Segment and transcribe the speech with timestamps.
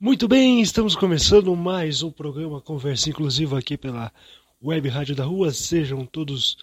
[0.00, 4.12] Muito bem, estamos começando mais um programa Conversa Inclusiva aqui pela
[4.62, 5.50] Web Rádio da Rua.
[5.50, 6.56] Sejam todos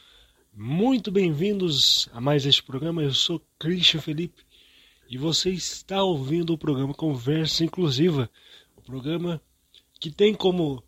[0.54, 3.04] muito bem-vindos a mais este programa.
[3.04, 4.42] Eu sou Christian Felipe
[5.10, 8.30] e você está ouvindo o programa Conversa Inclusiva,
[8.74, 9.42] o programa
[10.00, 10.82] que tem como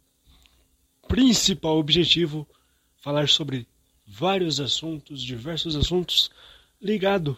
[1.06, 2.48] principal objetivo
[3.04, 3.68] falar sobre
[4.08, 6.32] vários assuntos, diversos assuntos
[6.82, 7.36] ligados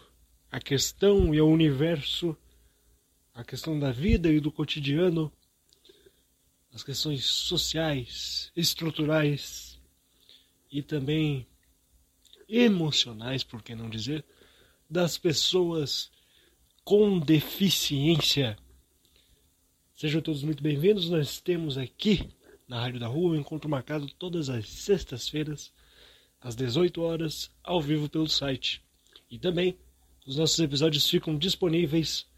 [0.52, 2.36] à questão e ao universo
[3.34, 5.32] a questão da vida e do cotidiano,
[6.72, 9.80] as questões sociais, estruturais
[10.70, 11.46] e também
[12.48, 14.24] emocionais, por que não dizer,
[14.88, 16.10] das pessoas
[16.84, 18.56] com deficiência.
[19.94, 21.08] Sejam todos muito bem-vindos.
[21.10, 22.28] Nós temos aqui
[22.66, 25.72] na Rádio da Rua um encontro marcado todas as sextas-feiras,
[26.40, 28.82] às 18 horas, ao vivo pelo site.
[29.30, 29.76] E também
[30.26, 32.29] os nossos episódios ficam disponíveis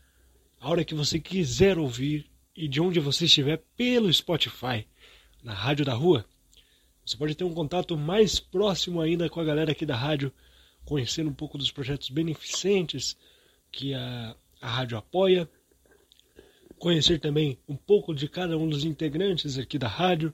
[0.62, 2.24] a hora que você quiser ouvir
[2.56, 4.86] e de onde você estiver pelo Spotify,
[5.42, 6.24] na Rádio da Rua.
[7.04, 10.32] Você pode ter um contato mais próximo ainda com a galera aqui da rádio,
[10.84, 13.16] conhecendo um pouco dos projetos beneficentes
[13.72, 15.50] que a, a rádio apoia,
[16.78, 20.32] conhecer também um pouco de cada um dos integrantes aqui da rádio,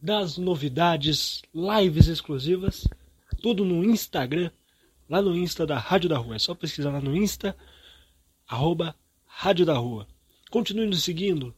[0.00, 2.88] das novidades, lives exclusivas,
[3.42, 4.50] tudo no Instagram,
[5.10, 6.36] lá no Insta da Rádio da Rua.
[6.36, 7.54] É só pesquisar lá no Insta,
[8.46, 8.96] arroba
[9.40, 10.04] Rádio da Rua.
[10.50, 11.54] Continue nos seguindo,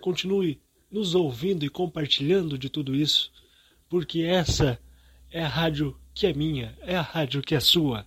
[0.00, 3.30] continue nos ouvindo e compartilhando de tudo isso,
[3.88, 4.76] porque essa
[5.30, 8.04] é a rádio que é minha, é a rádio que é sua,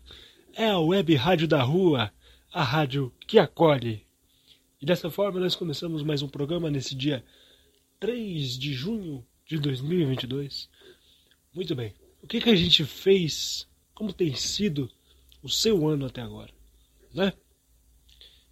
[0.53, 2.11] é a web rádio da rua,
[2.51, 4.05] a rádio que acolhe.
[4.81, 7.23] E dessa forma nós começamos mais um programa nesse dia
[7.97, 10.69] 3 de junho de 2022.
[11.55, 13.65] Muito bem, o que, que a gente fez,
[13.95, 14.91] como tem sido
[15.41, 16.51] o seu ano até agora,
[17.13, 17.31] né?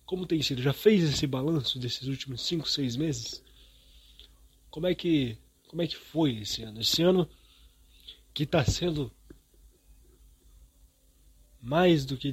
[0.08, 0.62] Como tem sido?
[0.62, 3.44] Já fez esse balanço desses últimos 5, 6 meses?
[4.72, 6.80] Como é que como é que foi esse ano?
[6.80, 7.30] Esse ano
[8.34, 9.12] que está sendo
[11.62, 12.32] mais do que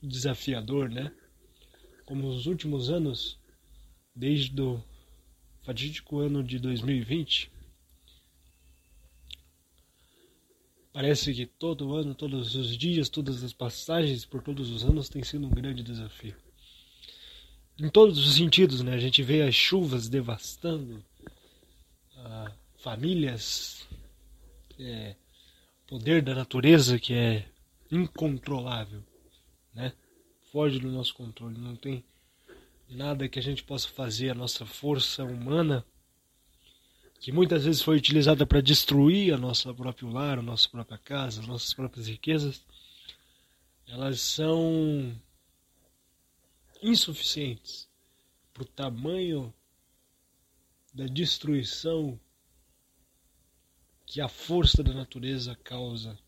[0.00, 1.12] desafiador, né?
[2.04, 3.36] Como os últimos anos,
[4.14, 4.80] desde o
[5.64, 7.50] fatídico ano de 2020,
[10.92, 15.24] parece que todo ano, todos os dias, todas as passagens por todos os anos tem
[15.24, 16.45] sido um grande desafio
[17.78, 18.94] em todos os sentidos, né?
[18.94, 21.04] A gente vê as chuvas devastando
[22.16, 23.86] uh, famílias,
[24.78, 25.14] é,
[25.86, 27.46] poder da natureza que é
[27.90, 29.02] incontrolável,
[29.74, 29.92] né?
[30.50, 32.02] Foge do nosso controle, não tem
[32.88, 35.84] nada que a gente possa fazer, a nossa força humana,
[37.20, 41.40] que muitas vezes foi utilizada para destruir a nossa próprio lar, a nossa própria casa,
[41.40, 42.64] as nossas próprias riquezas,
[43.86, 45.14] elas são
[46.82, 47.88] insuficientes
[48.52, 49.52] para o tamanho
[50.92, 52.18] da destruição
[54.06, 56.18] que a força da natureza causa.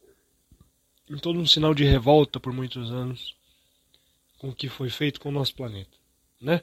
[1.09, 3.35] Em todo um sinal de revolta por muitos anos
[4.37, 5.97] com o que foi feito com o nosso planeta,
[6.41, 6.63] né?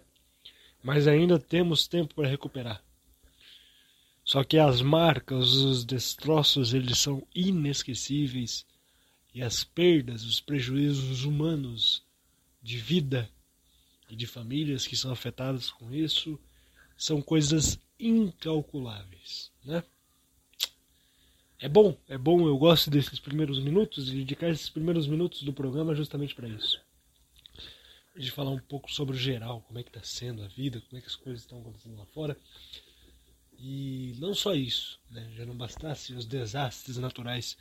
[0.83, 2.83] Mas ainda temos tempo para recuperar.
[4.23, 8.65] Só que as marcas, os destroços, eles são inesquecíveis
[9.33, 12.03] e as perdas, os prejuízos humanos
[12.61, 13.29] de vida
[14.09, 16.39] e de famílias que são afetadas com isso
[16.97, 19.83] são coisas incalculáveis, né?
[21.57, 25.53] É bom, é bom, eu gosto desses primeiros minutos, de dedicar esses primeiros minutos do
[25.53, 26.81] programa justamente para isso.
[28.15, 30.97] De falar um pouco sobre o geral, como é que está sendo a vida, como
[30.97, 32.37] é que as coisas estão acontecendo lá fora.
[33.57, 35.31] E não só isso, né?
[35.35, 37.57] já não bastasse os desastres naturais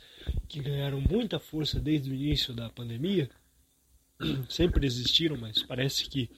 [0.49, 3.29] que ganharam muita força desde o início da pandemia,
[4.49, 6.29] sempre existiram, mas parece que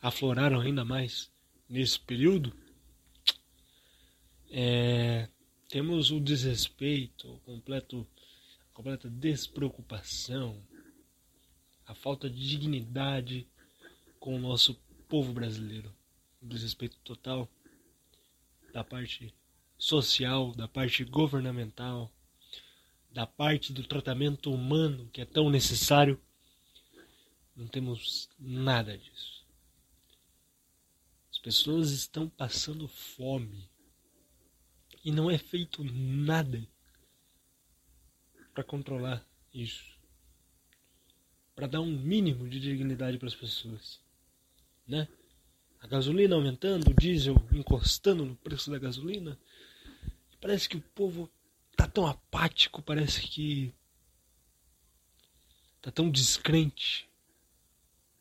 [0.00, 1.30] afloraram ainda mais
[1.68, 2.52] nesse período.
[4.50, 5.28] É,
[5.68, 8.06] temos o desrespeito, o completo,
[8.70, 10.62] a completa despreocupação,
[11.86, 13.46] a falta de dignidade
[14.18, 14.74] com o nosso
[15.08, 15.92] povo brasileiro.
[16.40, 17.48] O desrespeito total
[18.72, 19.34] da parte
[19.78, 22.10] social, da parte governamental,
[23.10, 26.20] da parte do tratamento humano que é tão necessário
[27.56, 29.42] não temos nada disso.
[31.32, 33.68] As pessoas estão passando fome.
[35.02, 36.66] E não é feito nada
[38.52, 39.96] para controlar isso.
[41.54, 44.00] Para dar um mínimo de dignidade para as pessoas.
[44.86, 45.08] Né?
[45.80, 49.38] A gasolina aumentando, o diesel encostando no preço da gasolina.
[50.40, 51.30] Parece que o povo
[51.74, 53.72] tá tão apático, parece que
[55.80, 57.08] tá tão descrente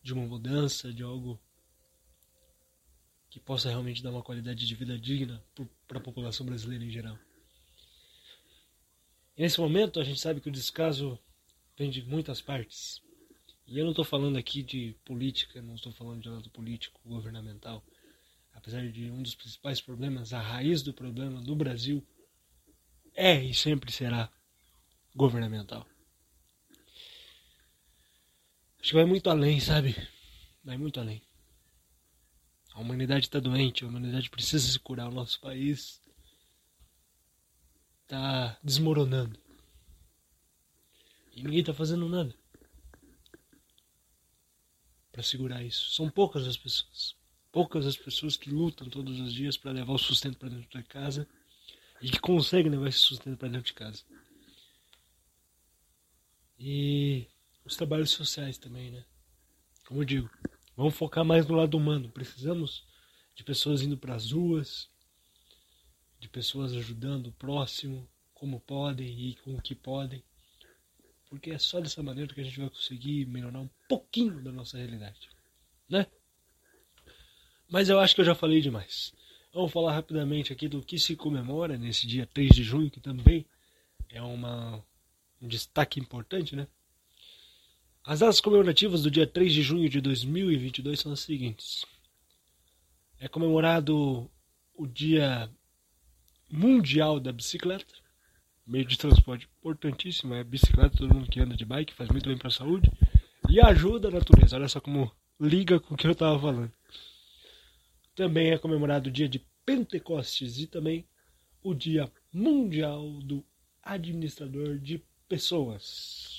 [0.06, 1.42] de uma mudança, de algo
[3.28, 5.44] que possa realmente dar uma qualidade de vida digna
[5.88, 7.18] para a população brasileira em geral.
[9.36, 11.18] E nesse momento, a gente sabe que o descaso
[11.76, 13.02] vem de muitas partes.
[13.66, 17.84] E eu não estou falando aqui de política, não estou falando de lado político, governamental.
[18.54, 22.06] Apesar de um dos principais problemas, a raiz do problema no Brasil
[23.16, 24.32] é e sempre será
[25.16, 25.88] governamental.
[28.86, 29.96] Acho que vai muito além, sabe?
[30.64, 31.20] Vai muito além.
[32.72, 35.10] A humanidade está doente, a humanidade precisa se curar.
[35.10, 36.00] O nosso país
[38.04, 39.40] está desmoronando.
[41.36, 42.32] E ninguém está fazendo nada
[45.12, 45.90] para segurar isso.
[45.90, 47.16] São poucas as pessoas.
[47.52, 50.84] Poucas as pessoas que lutam todos os dias para levar o sustento para dentro da
[50.84, 51.28] casa
[52.04, 54.04] e que conseguem levar esse sustento para dentro de casa.
[56.60, 57.28] E
[57.66, 59.04] os trabalhos sociais também, né?
[59.88, 60.30] Como eu digo,
[60.78, 62.10] vamos focar mais no lado humano.
[62.10, 62.86] Precisamos
[63.36, 64.90] de pessoas indo para as ruas,
[66.20, 70.24] de pessoas ajudando o próximo como podem e com o que podem.
[71.30, 74.78] Porque é só dessa maneira que a gente vai conseguir melhorar um pouquinho da nossa
[74.78, 75.30] realidade,
[75.90, 76.06] né?
[77.68, 79.12] Mas eu acho que eu já falei demais.
[79.52, 83.46] Vamos falar rapidamente aqui do que se comemora nesse dia 3 de junho, que também
[84.10, 84.84] é uma,
[85.42, 86.68] um destaque importante, né?
[88.08, 91.84] As datas comemorativas do dia 3 de junho de 2022 são as seguintes.
[93.20, 94.30] É comemorado
[94.76, 95.50] o Dia
[96.48, 97.96] Mundial da Bicicleta,
[98.64, 102.38] meio de transporte importantíssimo, é bicicleta, todo mundo que anda de bike, faz muito bem
[102.38, 102.92] para a saúde
[103.50, 104.56] e ajuda a natureza.
[104.56, 106.72] Olha só como liga com o que eu estava falando.
[108.14, 111.08] Também é comemorado o dia de Pentecostes e também
[111.64, 113.44] o Dia Mundial do
[113.82, 116.35] Administrador de Pessoas.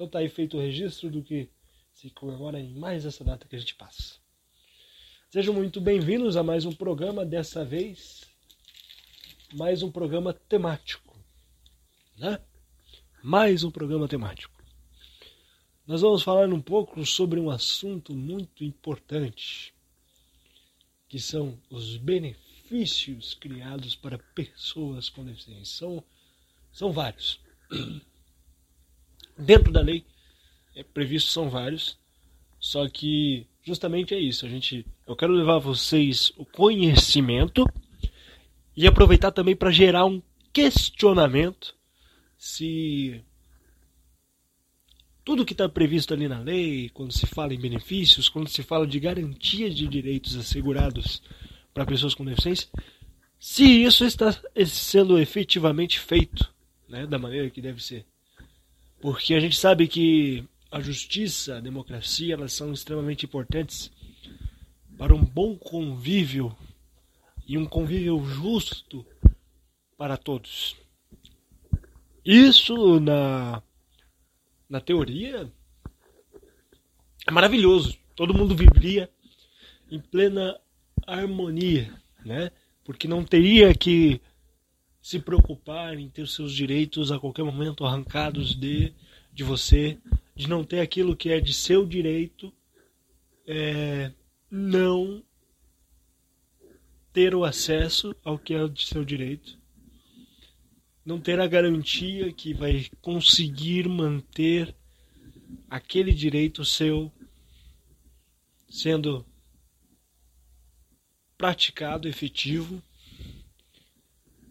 [0.00, 1.50] Então tá aí feito o registro do que
[1.92, 4.14] se comemora em mais essa data que a gente passa.
[5.28, 8.22] Sejam muito bem-vindos a mais um programa, dessa vez
[9.52, 11.14] mais um programa temático,
[12.16, 12.40] né?
[13.22, 14.64] Mais um programa temático.
[15.86, 19.74] Nós vamos falar um pouco sobre um assunto muito importante
[21.10, 25.76] que são os benefícios criados para pessoas com deficiência.
[25.76, 26.02] São,
[26.72, 27.38] são vários.
[29.40, 30.04] Dentro da lei
[30.74, 31.98] é previsto são vários,
[32.58, 34.46] só que justamente é isso.
[34.46, 37.64] A gente, eu quero levar a vocês o conhecimento
[38.76, 40.22] e aproveitar também para gerar um
[40.52, 41.74] questionamento
[42.36, 43.22] se
[45.24, 48.86] tudo que está previsto ali na lei, quando se fala em benefícios, quando se fala
[48.86, 51.22] de garantia de direitos assegurados
[51.72, 52.68] para pessoas com deficiência,
[53.38, 54.34] se isso está
[54.66, 56.52] sendo efetivamente feito
[56.88, 58.04] né, da maneira que deve ser.
[59.00, 63.90] Porque a gente sabe que a justiça, a democracia, elas são extremamente importantes
[64.96, 66.54] para um bom convívio
[67.46, 69.04] e um convívio justo
[69.96, 70.76] para todos.
[72.24, 73.62] Isso na
[74.70, 75.50] na teoria,
[77.26, 77.98] é maravilhoso.
[78.14, 79.10] Todo mundo viveria
[79.90, 80.56] em plena
[81.04, 81.92] harmonia,
[82.24, 82.52] né?
[82.84, 84.20] Porque não teria que
[85.00, 88.92] se preocupar em ter seus direitos a qualquer momento arrancados de,
[89.32, 89.98] de você,
[90.34, 92.52] de não ter aquilo que é de seu direito,
[93.46, 94.12] é,
[94.50, 95.22] não
[97.12, 99.60] ter o acesso ao que é de seu direito
[101.04, 104.74] não ter a garantia que vai conseguir manter
[105.68, 107.12] aquele direito seu
[108.68, 109.26] sendo
[111.36, 112.82] praticado, efetivo.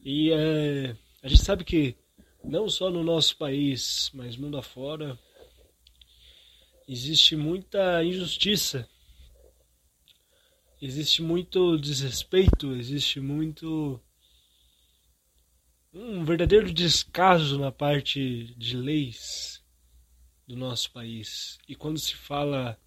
[0.03, 1.95] E é, a gente sabe que
[2.43, 5.19] não só no nosso país, mas mundo afora,
[6.87, 8.87] existe muita injustiça,
[10.81, 14.01] existe muito desrespeito, existe muito
[15.93, 19.61] um verdadeiro descaso na parte de leis
[20.47, 21.57] do nosso país.
[21.67, 22.79] E quando se fala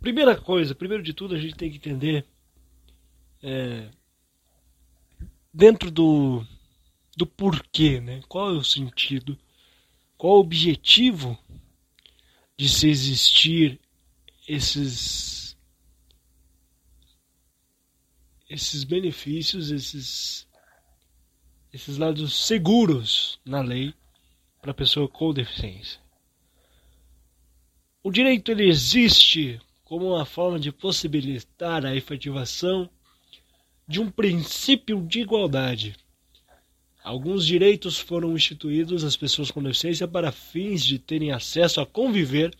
[0.00, 2.26] primeira coisa, primeiro de tudo, a gente tem que entender
[3.42, 3.90] é,
[5.54, 6.44] dentro do,
[7.16, 8.20] do porquê, né?
[8.28, 9.38] Qual é o sentido,
[10.18, 11.38] qual o objetivo
[12.56, 13.80] de se existir
[14.48, 15.56] esses
[18.48, 20.46] esses benefícios, esses
[21.72, 23.94] esses lados seguros na lei
[24.60, 26.00] para a pessoa com deficiência.
[28.02, 32.88] O direito ele existe como uma forma de possibilitar a efetivação
[33.86, 35.96] de um princípio de igualdade
[37.04, 42.56] Alguns direitos foram instituídos às pessoas com deficiência para fins de terem acesso a conviver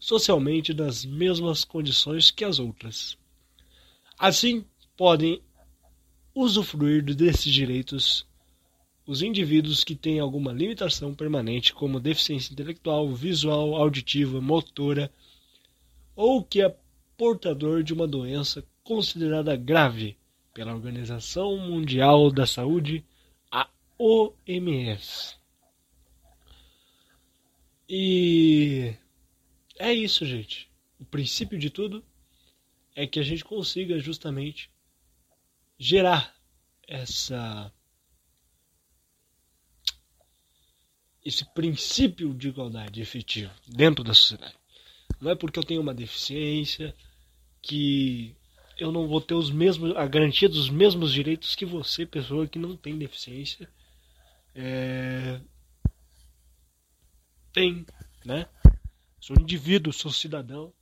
[0.00, 3.18] socialmente nas mesmas condições que as outras.
[4.18, 4.64] Assim,
[4.96, 5.42] podem
[6.34, 8.26] usufruir desses direitos
[9.06, 15.12] os indivíduos que têm alguma limitação permanente, como deficiência intelectual, visual, auditiva, motora,
[16.16, 16.74] ou que é
[17.18, 20.16] portador de uma doença considerada grave
[20.54, 23.04] pela Organização Mundial da Saúde
[23.98, 25.36] OMS.
[27.88, 28.94] E
[29.78, 30.70] é isso, gente.
[30.98, 32.04] O princípio de tudo
[32.94, 34.70] é que a gente consiga justamente
[35.78, 36.34] gerar
[36.86, 37.72] essa
[41.24, 44.54] esse princípio de igualdade efetivo dentro da sociedade.
[45.18, 46.94] Não é porque eu tenho uma deficiência
[47.62, 48.36] que
[48.76, 52.58] eu não vou ter os mesmos a garantia dos mesmos direitos que você, pessoa que
[52.58, 53.68] não tem deficiência
[54.54, 55.40] é...
[57.52, 57.86] tem,
[58.24, 58.46] né?
[59.20, 60.72] Sou indivíduo, sou cidadão,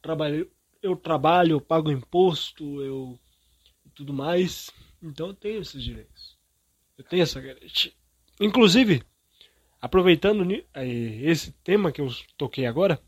[0.00, 0.50] trabalho,
[0.82, 3.18] eu trabalho, eu pago imposto, eu
[3.94, 4.70] tudo mais,
[5.02, 6.36] então eu tenho esses direitos.
[6.96, 7.92] Eu tenho essa garantia.
[8.40, 9.02] Inclusive,
[9.80, 13.00] aproveitando esse tema que eu toquei agora,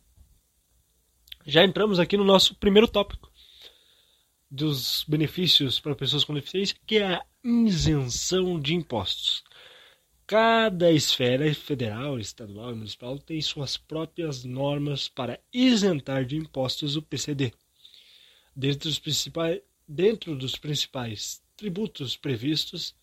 [1.44, 3.25] já entramos aqui no nosso primeiro tópico
[4.50, 9.42] dos benefícios para pessoas com deficiência, que é a isenção de impostos.
[10.26, 17.02] Cada esfera federal, estadual e municipal tem suas próprias normas para isentar de impostos o
[17.02, 17.52] PCD.
[18.54, 22.94] Dentro dos principais, dentro dos principais tributos previstos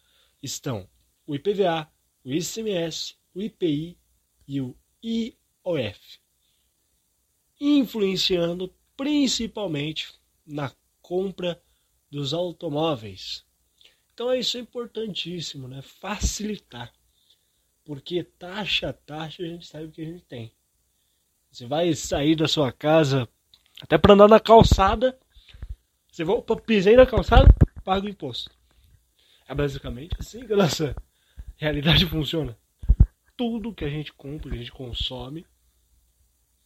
[0.41, 0.88] estão
[1.25, 1.89] o IPVA,
[2.25, 3.97] o ICMS, o IPI
[4.47, 6.19] e o IOF,
[7.59, 10.13] influenciando principalmente
[10.45, 10.71] na
[11.03, 11.62] compra
[12.10, 13.45] dos automóveis.
[14.13, 15.83] Então isso é importantíssimo, né?
[15.83, 16.91] Facilitar.
[17.83, 20.51] Porque taxa a taxa a gente sabe o que a gente tem.
[21.51, 23.29] Você vai sair da sua casa
[23.81, 25.19] até para andar na calçada.
[26.12, 28.50] Você vai, opa, pisei na calçada, paga o imposto.
[29.48, 30.95] É basicamente assim que a nossa
[31.57, 32.57] realidade funciona.
[33.36, 35.45] Tudo que a gente compra, que a gente consome,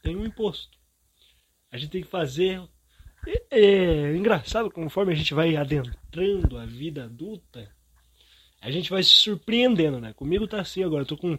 [0.02, 0.78] tem um imposto.
[1.72, 2.62] A gente tem que fazer.
[3.28, 7.70] É, é engraçado, conforme a gente vai adentrando a vida adulta,
[8.62, 10.14] a gente vai se surpreendendo, né?
[10.14, 11.38] Comigo tá assim agora, eu tô com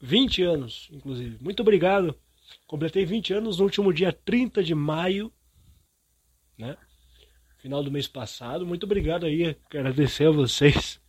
[0.00, 1.36] 20 anos, inclusive.
[1.42, 2.16] Muito obrigado.
[2.66, 5.32] Completei 20 anos no último dia 30 de maio,
[6.56, 6.76] né?
[7.58, 8.64] Final do mês passado.
[8.64, 11.00] Muito obrigado aí, agradecer a vocês,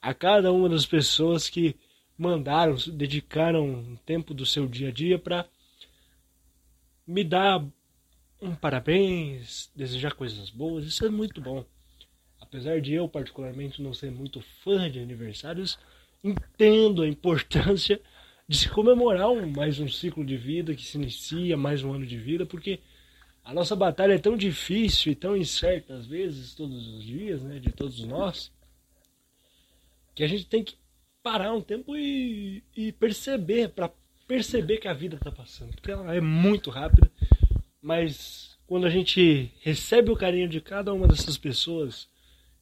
[0.00, 1.74] a cada uma das pessoas que
[2.16, 5.46] mandaram, dedicaram um tempo do seu dia a dia para
[7.06, 7.64] me dar
[8.44, 10.84] um parabéns, desejar coisas boas.
[10.84, 11.64] Isso é muito bom.
[12.40, 15.78] Apesar de eu, particularmente, não ser muito fã de aniversários,
[16.22, 18.00] entendo a importância
[18.46, 22.06] de se comemorar um, mais um ciclo de vida que se inicia, mais um ano
[22.06, 22.80] de vida, porque
[23.44, 27.58] A nossa batalha é tão difícil e tão incerta às vezes, todos os dias, né,
[27.58, 28.50] de todos nós,
[30.14, 30.76] que a gente tem que
[31.22, 33.92] parar um tempo e, e perceber, para
[34.26, 37.10] perceber que a vida está passando, porque ela é muito rápida,
[37.84, 42.08] mas quando a gente recebe o carinho de cada uma dessas pessoas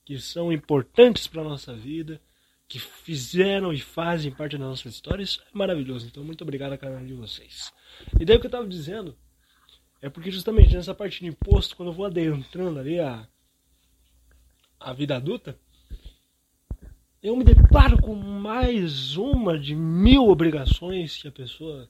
[0.04, 2.20] que são importantes para nossa vida,
[2.66, 6.08] que fizeram e fazem parte da nossa história, isso é maravilhoso.
[6.08, 7.72] Então, muito obrigado a cada um de vocês.
[8.18, 9.16] E daí o que eu estava dizendo
[10.00, 13.28] é porque justamente nessa parte de imposto, quando eu vou adentrando ali a,
[14.80, 15.56] a vida adulta,
[17.22, 21.88] eu me deparo com mais uma de mil obrigações que a pessoa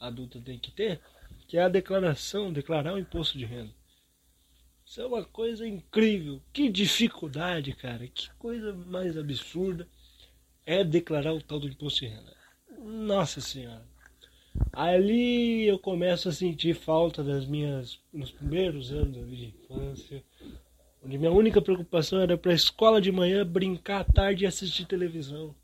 [0.00, 1.02] adulta tem que ter,
[1.46, 3.72] que é a declaração, declarar o imposto de renda.
[4.84, 6.42] Isso é uma coisa incrível.
[6.52, 8.06] Que dificuldade, cara.
[8.06, 9.88] Que coisa mais absurda
[10.66, 12.36] é declarar o tal do imposto de renda.
[12.78, 13.84] Nossa Senhora.
[14.72, 17.98] Ali eu começo a sentir falta das minhas.
[18.12, 20.22] nos primeiros anos de infância,
[21.02, 24.86] onde minha única preocupação era para a escola de manhã, brincar à tarde e assistir
[24.86, 25.54] televisão,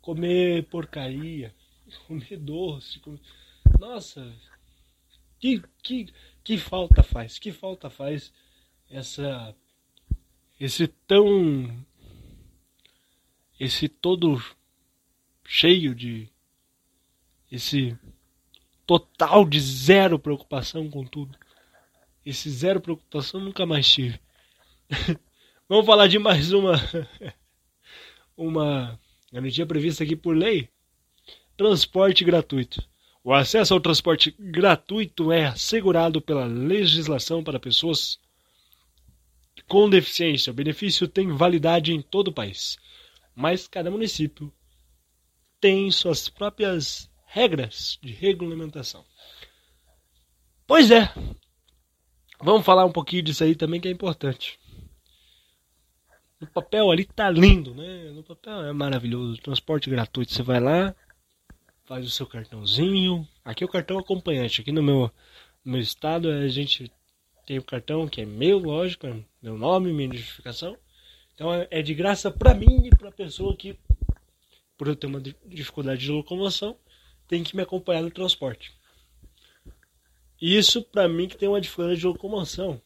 [0.00, 1.54] comer porcaria,
[2.08, 2.98] comer doce.
[2.98, 3.20] Comer...
[3.78, 4.32] Nossa,
[5.44, 6.06] que, que,
[6.42, 8.32] que falta faz, que falta faz
[8.90, 9.54] essa.
[10.58, 11.84] esse tão.
[13.60, 14.42] esse todo
[15.44, 16.30] cheio de
[17.52, 17.94] esse
[18.86, 21.38] total de zero preocupação com tudo.
[22.24, 24.18] Esse zero preocupação nunca mais tive.
[25.68, 26.72] Vamos falar de mais uma
[28.34, 28.98] uma
[29.30, 30.70] garantia prevista aqui por lei.
[31.54, 32.93] Transporte gratuito.
[33.26, 38.18] O acesso ao transporte gratuito é assegurado pela legislação para pessoas
[39.66, 40.50] com deficiência.
[40.50, 42.76] O benefício tem validade em todo o país,
[43.34, 44.52] mas cada município
[45.58, 49.02] tem suas próprias regras de regulamentação.
[50.66, 51.10] Pois é,
[52.38, 54.60] vamos falar um pouquinho disso aí também que é importante.
[56.38, 58.10] No papel ali tá lindo, né?
[58.10, 59.40] No papel é maravilhoso.
[59.40, 60.30] Transporte gratuito.
[60.30, 60.94] Você vai lá,
[61.84, 63.26] faz o seu cartãozinho.
[63.44, 64.60] Aqui é o cartão acompanhante.
[64.60, 65.10] Aqui no meu,
[65.64, 66.90] no meu estado a gente
[67.46, 70.76] tem o cartão que é meu, lógico, é meu nome, minha identificação.
[71.34, 73.78] Então é, é de graça para mim e para pessoa que,
[74.76, 76.76] por eu ter uma dificuldade de locomoção,
[77.28, 78.72] tem que me acompanhar no transporte.
[80.40, 82.80] Isso para mim que tem uma dificuldade de locomoção.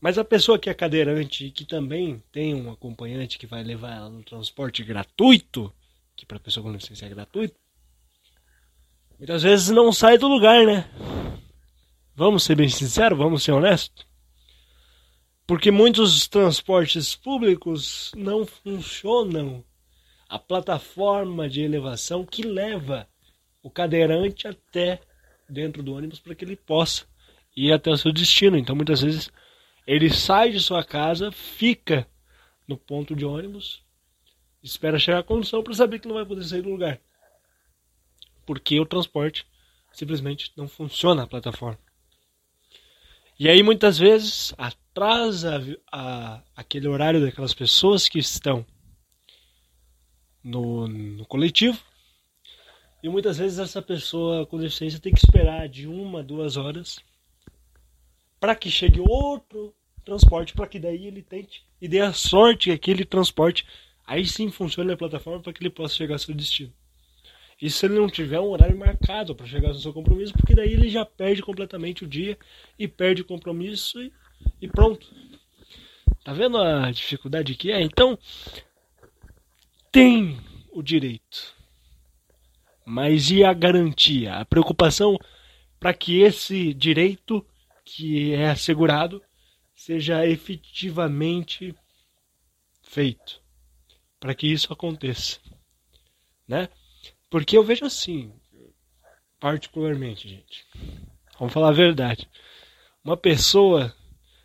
[0.00, 3.96] Mas a pessoa que é cadeirante e que também tem um acompanhante que vai levar
[3.96, 5.72] ela no transporte gratuito,
[6.14, 7.56] que para pessoa com deficiência é gratuito,
[9.24, 10.84] muitas vezes não sai do lugar, né?
[12.14, 14.06] Vamos ser bem sinceros, vamos ser honestos.
[15.46, 19.64] Porque muitos transportes públicos não funcionam.
[20.28, 23.08] A plataforma de elevação que leva
[23.62, 25.00] o cadeirante até
[25.48, 27.06] dentro do ônibus para que ele possa
[27.56, 28.58] ir até o seu destino.
[28.58, 29.30] Então, muitas vezes,
[29.86, 32.06] ele sai de sua casa, fica
[32.68, 33.82] no ponto de ônibus,
[34.62, 37.00] espera chegar a condução para saber que não vai poder sair do lugar.
[38.46, 39.46] Porque o transporte
[39.92, 41.78] simplesmente não funciona a plataforma.
[43.38, 48.64] E aí, muitas vezes, atrasa a, aquele horário daquelas pessoas que estão
[50.42, 51.78] no, no coletivo
[53.04, 57.00] e muitas vezes essa pessoa com deficiência tem que esperar de uma, duas horas
[58.40, 62.72] para que chegue outro transporte, para que daí ele tente e dê a sorte que
[62.72, 63.66] aquele transporte
[64.06, 66.72] aí sim funcione a plataforma para que ele possa chegar ao seu destino.
[67.64, 70.72] E se ele não tiver um horário marcado para chegar ao seu compromisso, porque daí
[70.72, 72.36] ele já perde completamente o dia
[72.78, 74.12] e perde o compromisso e,
[74.60, 75.06] e pronto.
[76.22, 77.80] Tá vendo a dificuldade que é?
[77.80, 78.18] Então,
[79.90, 80.38] tem
[80.72, 81.54] o direito
[82.84, 84.34] mas e a garantia?
[84.34, 85.16] A preocupação
[85.80, 87.44] para que esse direito
[87.84, 89.22] que é assegurado
[89.74, 91.74] seja efetivamente
[92.82, 93.40] feito.
[94.20, 95.38] Para que isso aconteça.
[96.46, 96.68] Né?
[97.30, 98.32] Porque eu vejo assim,
[99.40, 100.66] particularmente, gente.
[101.38, 102.28] Vamos falar a verdade.
[103.04, 103.94] Uma pessoa,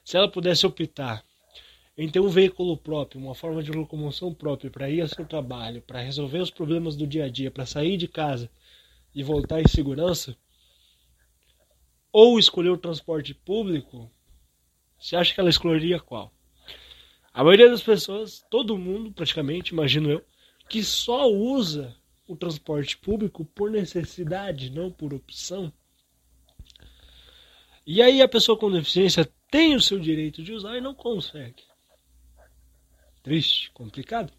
[0.03, 1.23] se ela pudesse optar
[1.97, 5.81] em ter um veículo próprio, uma forma de locomoção própria para ir ao seu trabalho,
[5.81, 8.49] para resolver os problemas do dia a dia, para sair de casa
[9.13, 10.35] e voltar em segurança,
[12.11, 14.09] ou escolher o transporte público,
[14.97, 16.33] você acha que ela escolheria qual?
[17.33, 20.25] A maioria das pessoas, todo mundo praticamente, imagino eu,
[20.67, 21.95] que só usa
[22.29, 25.73] o transporte público por necessidade, não por opção.
[27.85, 31.63] E aí a pessoa com deficiência tem o seu direito de usar e não consegue.
[33.23, 34.31] Triste, complicado,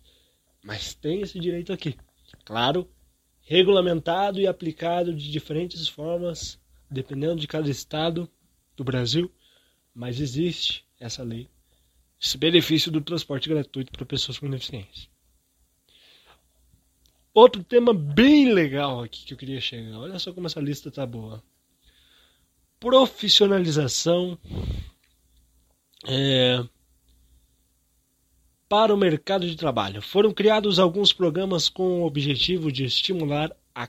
[0.63, 1.97] mas tem esse direito aqui.
[2.45, 2.89] Claro,
[3.41, 8.31] regulamentado e aplicado de diferentes formas, dependendo de cada estado
[8.77, 9.31] do Brasil,
[9.93, 11.51] mas existe essa lei,
[12.21, 15.11] esse benefício do transporte gratuito para pessoas com deficiência.
[17.33, 19.99] Outro tema bem legal aqui que eu queria chegar.
[19.99, 21.43] Olha só como essa lista tá boa.
[22.81, 24.37] Profissionalização
[26.09, 26.65] é,
[28.69, 30.03] para o mercado de trabalho.
[30.03, 33.89] Foram criados alguns programas com o objetivo de estimular a,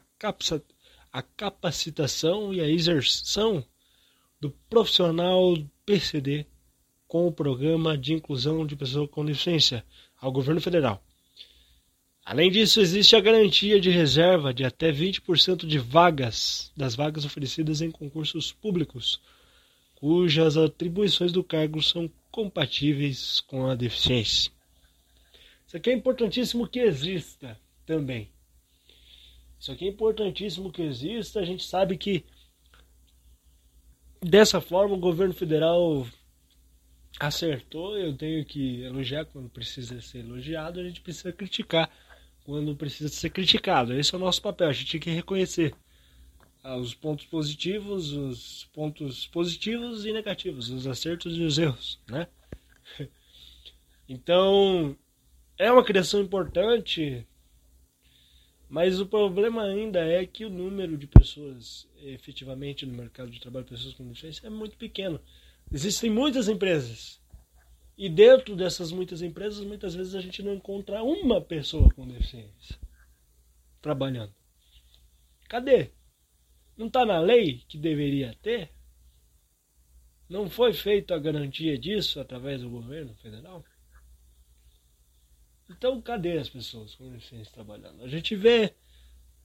[1.12, 3.66] a capacitação e a exerção
[4.40, 6.46] do profissional PCD
[7.08, 9.84] com o Programa de Inclusão de Pessoas com Deficiência
[10.20, 11.04] ao governo federal.
[12.24, 17.82] Além disso, existe a garantia de reserva de até 20% de vagas das vagas oferecidas
[17.82, 19.20] em concursos públicos,
[19.96, 24.52] cujas atribuições do cargo são compatíveis com a deficiência.
[25.68, 28.30] Isso aqui é importantíssimo que exista também.
[29.60, 31.40] Isso aqui é importantíssimo que exista.
[31.40, 32.26] A gente sabe que
[34.22, 36.08] dessa forma o governo federal
[37.20, 37.98] acertou.
[37.98, 41.92] Eu tenho que elogiar quando precisa ser elogiado, a gente precisa criticar
[42.46, 43.94] quando precisa ser criticado.
[43.94, 45.74] Esse é o nosso papel, a gente tem que reconhecer
[46.64, 52.28] ah, os pontos positivos, os pontos positivos e negativos, os acertos e os erros, né?
[54.10, 54.98] Então,
[55.58, 57.26] é uma criação importante,
[58.68, 63.66] mas o problema ainda é que o número de pessoas efetivamente no mercado de trabalho,
[63.66, 65.20] pessoas com deficiência, é muito pequeno.
[65.72, 67.21] Existem muitas empresas,
[67.98, 72.80] e dentro dessas muitas empresas, muitas vezes a gente não encontra uma pessoa com deficiência
[73.82, 74.34] trabalhando.
[75.50, 75.92] Cadê?
[76.78, 78.72] Não está na lei que deveria ter?
[80.30, 83.64] Não foi feita a garantia disso através do governo federal?
[85.70, 88.04] Então, cadê as pessoas com deficiência trabalhando?
[88.04, 88.74] A gente vê,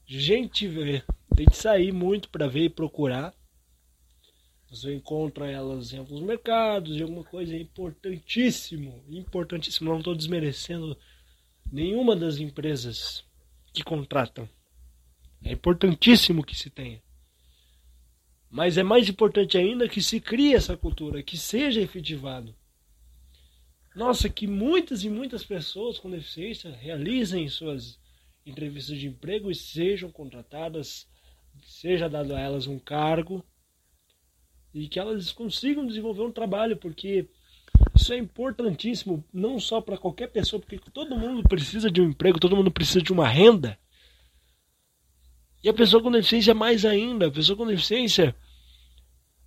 [0.05, 1.03] gente vê,
[1.35, 3.33] tem que sair muito para ver e procurar
[4.69, 9.89] você encontra elas em alguns mercados, em alguma coisa importantíssimo, importantíssimo.
[9.89, 10.97] Não estou desmerecendo
[11.71, 13.23] nenhuma das empresas
[13.73, 14.47] que contratam.
[15.43, 17.01] É importantíssimo que se tenha.
[18.49, 22.53] Mas é mais importante ainda que se crie essa cultura, que seja efetivado.
[23.95, 27.99] Nossa, que muitas e muitas pessoas com deficiência realizem suas
[28.45, 31.07] entrevistas de emprego e sejam contratadas,
[31.63, 33.43] seja dado a elas um cargo
[34.77, 37.27] e que elas consigam desenvolver um trabalho, porque
[37.95, 42.39] isso é importantíssimo, não só para qualquer pessoa, porque todo mundo precisa de um emprego,
[42.39, 43.77] todo mundo precisa de uma renda.
[45.63, 48.35] E a pessoa com deficiência mais ainda, a pessoa com deficiência,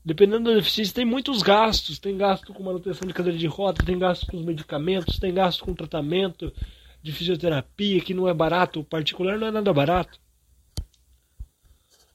[0.04, 3.98] dependendo da deficiência, tem muitos gastos, tem gasto com manutenção de cadeira de roda, tem
[3.98, 6.52] gasto com os medicamentos, tem gasto com tratamento
[7.02, 10.18] de fisioterapia, que não é barato, o particular não é nada barato.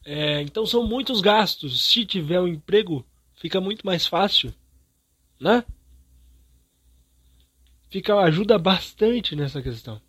[0.05, 1.83] É, então são muitos gastos.
[1.89, 4.53] Se tiver um emprego, fica muito mais fácil,
[5.39, 5.65] né?
[7.89, 9.99] Fica ajuda bastante nessa questão.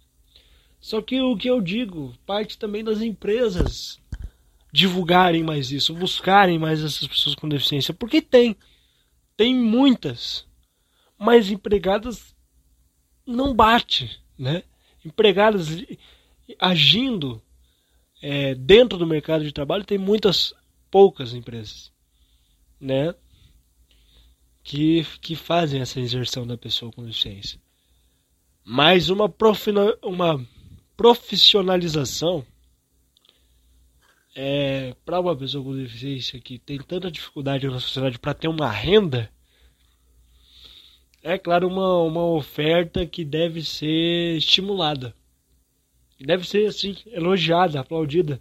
[0.78, 3.98] Só que o que eu digo, parte também das empresas
[4.72, 8.54] divulgarem mais isso, buscarem mais essas pessoas com deficiência, porque tem,
[9.35, 10.46] tem muitas,
[11.18, 12.37] mas empregadas
[13.26, 14.62] não bate, né?
[15.02, 15.68] Empregadas
[16.61, 17.42] agindo
[18.20, 20.55] é, dentro do mercado de trabalho tem muitas
[20.90, 21.92] poucas empresas,
[22.81, 23.14] né,
[24.62, 27.61] que, que fazem essa inserção da pessoa com deficiência.
[28.64, 29.33] Mas uma,
[30.02, 30.46] uma
[30.96, 32.44] profissionalização
[34.35, 38.70] é, para uma pessoa com deficiência que tem tanta dificuldade na sociedade para ter uma
[38.70, 39.31] renda,
[41.22, 45.14] é claro uma, uma oferta que deve ser estimulada
[46.24, 48.40] deve ser assim elogiada, aplaudida,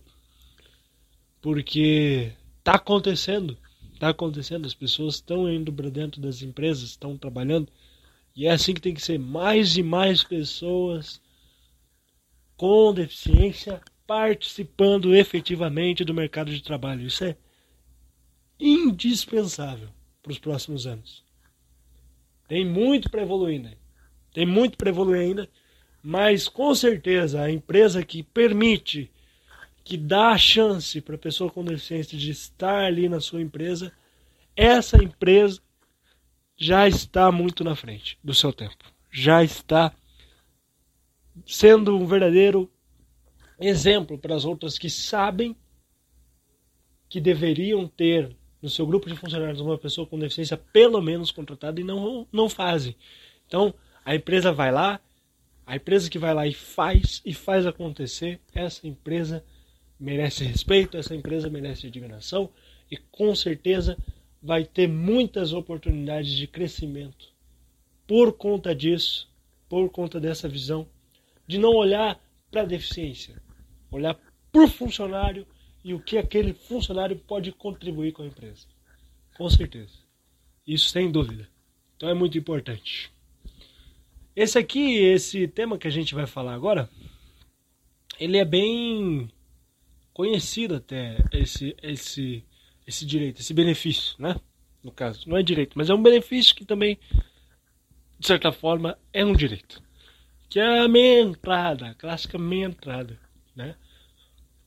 [1.41, 3.57] porque está acontecendo,
[3.93, 7.67] está acontecendo, as pessoas estão indo para dentro das empresas, estão trabalhando
[8.35, 11.21] e é assim que tem que ser mais e mais pessoas
[12.57, 17.05] com deficiência participando efetivamente do mercado de trabalho.
[17.05, 17.35] Isso é
[18.59, 19.89] indispensável
[20.21, 21.23] para os próximos anos.
[22.47, 23.77] Tem muito para evoluir ainda.
[24.33, 25.49] Tem muito para evoluir ainda.
[26.07, 29.09] Mas com certeza a empresa que permite,
[29.83, 33.91] que dá a chance para a pessoa com deficiência de estar ali na sua empresa,
[34.55, 35.59] essa empresa
[36.55, 38.85] já está muito na frente do seu tempo.
[39.09, 39.91] Já está
[41.43, 42.71] sendo um verdadeiro
[43.59, 45.55] exemplo para as outras que sabem
[47.09, 51.81] que deveriam ter no seu grupo de funcionários uma pessoa com deficiência pelo menos contratada
[51.81, 52.95] e não, não fazem.
[53.47, 53.73] Então,
[54.05, 55.01] a empresa vai lá,
[55.65, 59.43] a empresa que vai lá e faz e faz acontecer, essa empresa
[59.99, 62.49] merece respeito, essa empresa merece admiração
[62.91, 63.97] e com certeza
[64.41, 67.33] vai ter muitas oportunidades de crescimento
[68.05, 69.27] por conta disso,
[69.67, 70.87] por conta dessa visão
[71.47, 72.19] de não olhar
[72.51, 73.41] para a deficiência,
[73.89, 74.19] olhar
[74.51, 75.47] para o funcionário
[75.83, 78.67] e o que aquele funcionário pode contribuir com a empresa.
[79.35, 79.99] Com certeza.
[80.65, 81.47] Isso sem dúvida.
[81.95, 83.11] Então é muito importante.
[84.35, 86.89] Esse aqui, esse tema que a gente vai falar agora,
[88.19, 89.31] ele é bem
[90.13, 92.43] conhecido até esse esse
[92.85, 94.35] esse direito, esse benefício, né?
[94.83, 96.99] No caso, não é direito, mas é um benefício que também
[98.19, 99.81] de certa forma é um direito.
[100.49, 103.17] Que é a meia entrada, a clássica meia entrada,
[103.55, 103.75] né?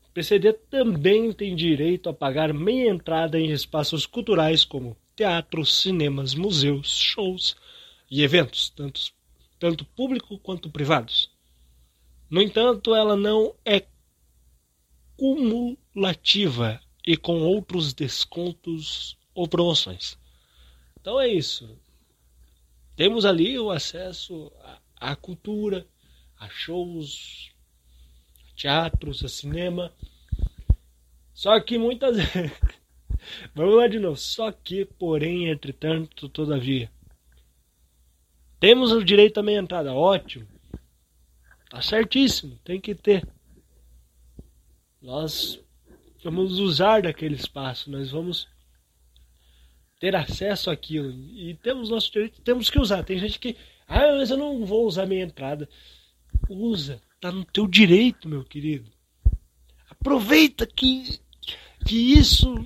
[0.09, 6.35] O PCD também tem direito a pagar meia entrada em espaços culturais como teatros, cinemas,
[6.35, 7.55] museus, shows
[8.11, 9.01] e eventos, tanto,
[9.59, 11.31] tanto público quanto privados.
[12.31, 13.87] No entanto, ela não é
[15.17, 20.19] cumulativa e com outros descontos ou promoções.
[21.01, 21.79] Então é isso.
[22.95, 24.53] Temos ali o acesso
[24.97, 25.87] à, cultura,
[26.39, 27.51] a shows,
[28.49, 29.93] a teatros, a cinema.
[31.33, 32.17] Só que muitas
[33.55, 34.17] Vamos lá de novo.
[34.17, 36.91] Só que, porém, entretanto, todavia.
[38.61, 39.93] Temos o direito à meia entrada.
[39.93, 40.47] Ótimo.
[41.71, 42.59] Tá certíssimo.
[42.65, 43.27] Tem que ter.
[45.01, 45.61] Nós
[46.25, 47.91] vamos usar daquele espaço.
[47.91, 48.49] Nós vamos
[50.01, 51.11] ter acesso àquilo.
[51.11, 52.41] E temos nosso direito.
[52.41, 53.05] Temos que usar.
[53.05, 53.57] Tem gente que.
[53.87, 55.69] Ah, mas eu não vou usar meia entrada.
[56.49, 57.01] Usa.
[57.21, 58.91] Tá no teu direito, meu querido.
[59.91, 61.19] Aproveita que,
[61.87, 62.65] que isso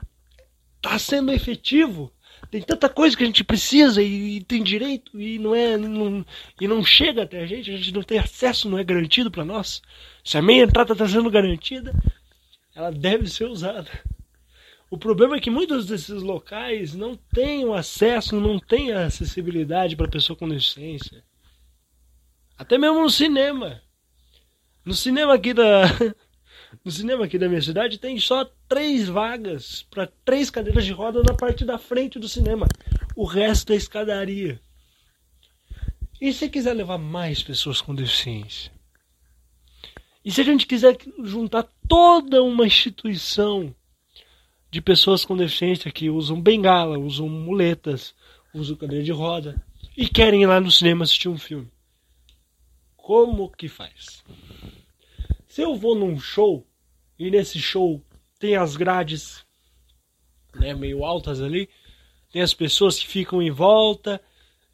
[0.76, 2.12] está sendo efetivo.
[2.52, 6.22] Tem tanta coisa que a gente precisa e, e tem direito e não é não,
[6.60, 9.42] e não chega até a gente, a gente não tem acesso, não é garantido para
[9.42, 9.80] nós.
[10.22, 11.94] Se a meia entrada está sendo garantida,
[12.74, 13.88] ela deve ser usada.
[14.90, 19.96] O problema é que muitos desses locais não têm o acesso, não têm a acessibilidade
[19.96, 21.24] para pessoa com deficiência.
[22.58, 23.80] Até mesmo no cinema.
[24.84, 25.84] No cinema aqui da,
[26.84, 31.22] no cinema aqui da minha cidade tem só três vagas para três cadeiras de roda
[31.22, 32.66] na parte da frente do cinema.
[33.14, 34.58] O resto é escadaria.
[36.18, 38.72] E se quiser levar mais pessoas com deficiência?
[40.24, 43.74] E se a gente quiser juntar toda uma instituição
[44.70, 48.14] de pessoas com deficiência que usam bengala, usam muletas,
[48.54, 49.62] usam cadeira de roda
[49.94, 51.70] e querem ir lá no cinema assistir um filme?
[52.96, 54.24] Como que faz?
[55.46, 56.66] Se eu vou num show
[57.18, 58.02] e nesse show
[58.42, 59.46] tem as grades
[60.52, 61.68] né, meio altas ali,
[62.32, 64.20] tem as pessoas que ficam em volta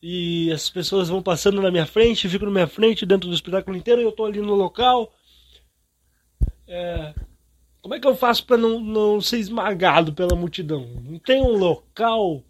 [0.02, 3.76] e as pessoas vão passando na minha frente, ficam na minha frente dentro do espetáculo
[3.76, 5.12] inteiro e eu estou ali no local.
[6.66, 7.12] É,
[7.82, 10.86] como é que eu faço para não, não ser esmagado pela multidão?
[11.04, 12.42] Não tem um local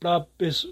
[0.00, 0.26] pra,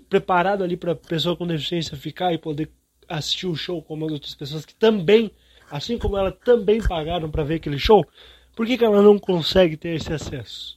[0.09, 2.73] preparado ali para pessoa com deficiência ficar e poder
[3.09, 5.31] assistir o show como as outras pessoas que também
[5.71, 8.05] assim como ela também pagaram para ver aquele show,
[8.59, 10.77] por que, que ela não consegue ter esse acesso?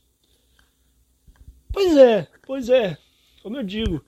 [1.73, 2.95] Pois é, pois é,
[3.41, 4.05] como eu digo,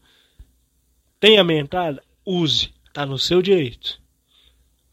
[1.20, 2.04] tem a meia entrada?
[2.24, 4.00] Use, está no seu direito.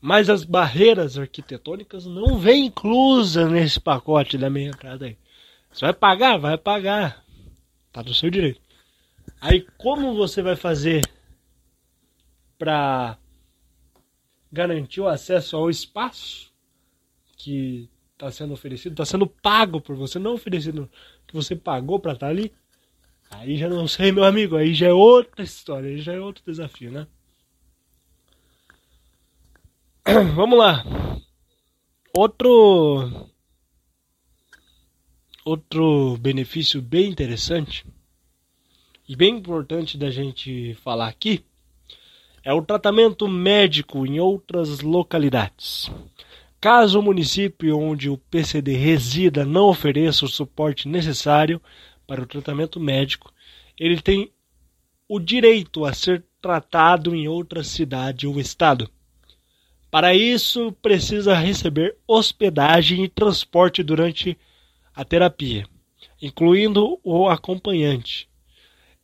[0.01, 5.19] Mas as barreiras arquitetônicas não vêm inclusas nesse pacote da meia entrada aí.
[5.71, 6.39] Você vai pagar?
[6.39, 7.23] Vai pagar.
[7.89, 8.63] Está no seu direito.
[9.43, 11.03] Aí como você vai fazer
[12.59, 13.19] para
[14.51, 16.51] garantir o acesso ao espaço
[17.37, 17.91] que
[18.21, 20.91] está sendo oferecido, está sendo pago por você, não oferecido
[21.27, 22.53] que você pagou para estar tá ali,
[23.31, 26.45] aí já não sei, meu amigo, aí já é outra história, aí já é outro
[26.45, 27.07] desafio, né?
[30.35, 30.85] Vamos lá.
[32.13, 33.29] Outro
[35.43, 37.87] outro benefício bem interessante
[39.09, 41.45] e bem importante da gente falar aqui
[42.45, 45.91] é o tratamento médico em outras localidades.
[46.61, 51.61] Caso o município onde o PCD resida não ofereça o suporte necessário
[52.07, 53.33] para o tratamento médico,
[53.79, 54.31] ele tem
[55.09, 58.91] o direito a ser tratado em outra cidade ou estado.
[59.91, 64.39] Para isso, precisa receber hospedagem e transporte durante
[64.95, 65.67] a terapia,
[66.21, 68.31] incluindo o acompanhante,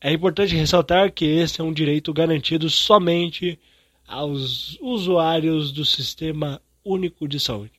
[0.01, 3.59] é importante ressaltar que esse é um direito garantido somente
[4.07, 7.73] aos usuários do Sistema Único de Saúde.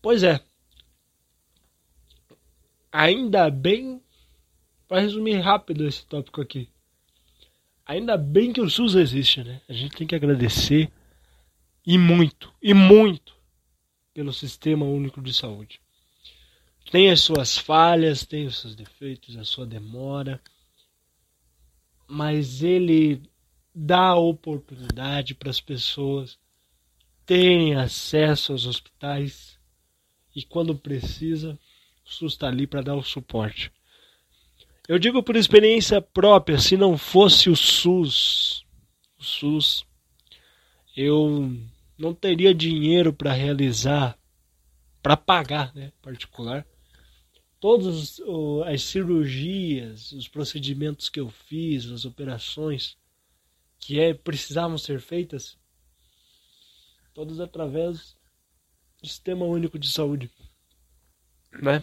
[0.00, 0.40] Pois é.
[2.92, 4.00] Ainda bem,
[4.86, 6.68] para resumir rápido esse tópico aqui,
[7.84, 9.60] ainda bem que o SUS existe, né?
[9.68, 10.92] A gente tem que agradecer
[11.84, 13.34] e muito, e muito
[14.14, 15.80] pelo Sistema Único de Saúde.
[16.90, 20.40] tem as suas falhas, tem os seus defeitos, a sua demora,
[22.06, 23.20] mas ele
[23.74, 26.38] dá oportunidade para as pessoas
[27.26, 29.58] terem acesso aos hospitais
[30.34, 31.58] e quando precisa,
[32.04, 33.70] o SUS está ali para dar o suporte.
[34.86, 38.64] Eu digo por experiência própria, se não fosse o SUS,
[39.18, 39.86] o SUS,
[40.96, 41.50] eu
[41.96, 44.18] não teria dinheiro para realizar,
[45.02, 46.66] para pagar, né, particular,
[47.58, 48.20] todas
[48.66, 52.98] as cirurgias, os procedimentos que eu fiz, as operações
[53.78, 55.56] que é, precisavam ser feitas,
[57.14, 58.16] todas através
[59.00, 60.30] do Sistema Único de Saúde,
[61.62, 61.82] né?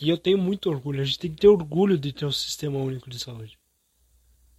[0.00, 1.00] E eu tenho muito orgulho.
[1.00, 3.58] A gente tem que ter orgulho de ter um Sistema Único de Saúde.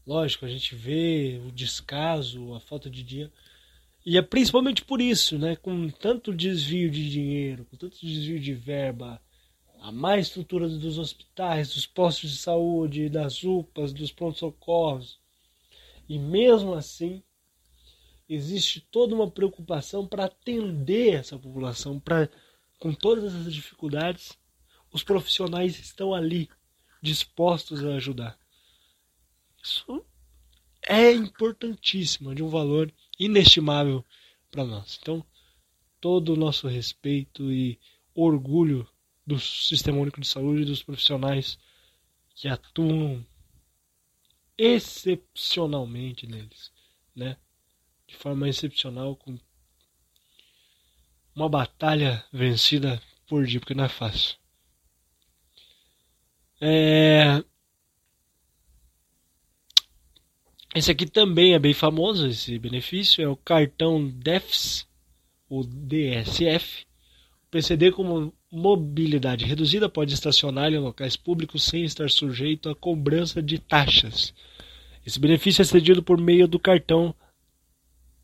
[0.06, 3.32] Lógico, a gente vê o descaso, a falta de dinheiro.
[4.06, 5.56] E é principalmente por isso, né?
[5.56, 9.20] Com tanto desvio de dinheiro, com tanto desvio de verba,
[9.82, 15.20] a má estrutura dos hospitais, dos postos de saúde, das UPAs, dos prontos-socorros.
[16.08, 17.24] E mesmo assim,
[18.28, 22.30] existe toda uma preocupação para atender essa população, para
[22.80, 24.38] com todas essas dificuldades,
[24.92, 26.50] os profissionais estão ali
[27.02, 28.38] dispostos a ajudar.
[29.64, 30.06] Isso
[30.82, 34.06] é importantíssimo, é de um valor inestimável
[34.52, 35.00] para nós.
[35.02, 35.26] Então,
[36.00, 37.80] todo o nosso respeito e
[38.14, 38.88] orgulho
[39.26, 41.58] do Sistema Único de Saúde e dos profissionais
[42.36, 43.26] que atuam
[44.58, 46.72] excepcionalmente neles,
[47.16, 47.38] né?
[48.08, 49.38] De forma excepcional, com
[51.36, 54.38] uma batalha vencida por dia, porque não é fácil.
[56.62, 57.44] É...
[60.74, 64.88] Esse aqui também é bem famoso, esse benefício, é o cartão DEFS,
[65.50, 66.86] o DSF.
[67.46, 73.42] O PCD com mobilidade reduzida pode estacionar em locais públicos sem estar sujeito à cobrança
[73.42, 74.34] de taxas.
[75.06, 77.16] Esse benefício é cedido por meio do cartão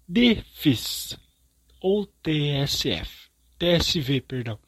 [0.07, 1.17] DFIS
[1.79, 4.59] ou TSF, TSV, perdão,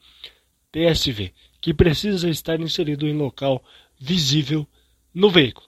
[0.72, 3.62] TSV, que precisa estar inserido em local
[3.98, 4.66] visível
[5.14, 5.66] no veículo.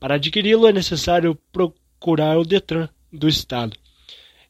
[0.00, 3.76] Para adquiri-lo é necessário procurar o Detran do Estado.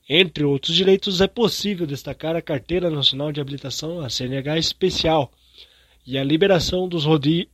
[0.08, 5.32] Entre outros direitos, é possível destacar a Carteira Nacional de Habilitação, a CNH especial,
[6.06, 7.04] e a liberação dos,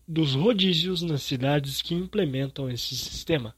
[0.07, 3.55] dos rodízios nas cidades que implementam esse sistema.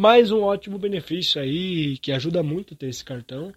[0.00, 3.52] Mais um ótimo benefício aí, que ajuda muito ter esse cartão,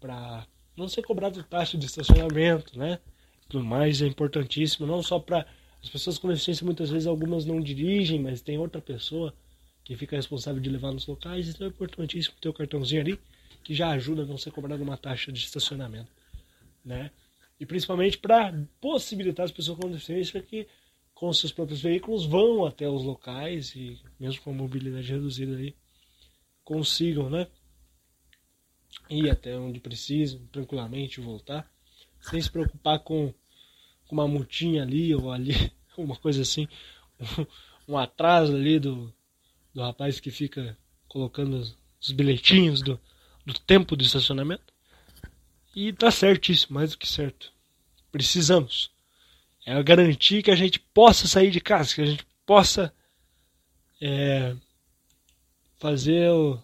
[0.00, 2.98] para não ser cobrado taxa de estacionamento, né?
[3.46, 5.46] Tudo mais é importantíssimo, não só para
[5.82, 9.34] as pessoas com deficiência muitas vezes algumas não dirigem, mas tem outra pessoa
[9.84, 13.20] que fica responsável de levar nos locais, então é importantíssimo ter o cartãozinho ali
[13.62, 16.08] que já ajuda a não ser cobrado uma taxa de estacionamento,
[16.82, 17.10] né?
[17.60, 20.66] E principalmente para possibilitar as pessoas com deficiência que
[21.22, 25.76] com seus próprios veículos vão até os locais e mesmo com a mobilidade reduzida ali
[26.64, 27.46] consigam, né?
[29.08, 31.70] Ir até onde precisam, tranquilamente voltar,
[32.20, 33.32] sem se preocupar com
[34.10, 35.54] uma multinha ali ou ali,
[35.96, 36.66] uma coisa assim,
[37.86, 39.14] um, atraso ali do,
[39.72, 43.00] do rapaz que fica colocando os, os bilhetinhos do,
[43.46, 44.74] do tempo do estacionamento.
[45.72, 47.52] E tá certíssimo, mais do que certo.
[48.10, 48.91] Precisamos.
[49.64, 52.92] É garantir que a gente possa sair de casa, que a gente possa
[54.00, 54.56] é,
[55.78, 56.58] fazer o,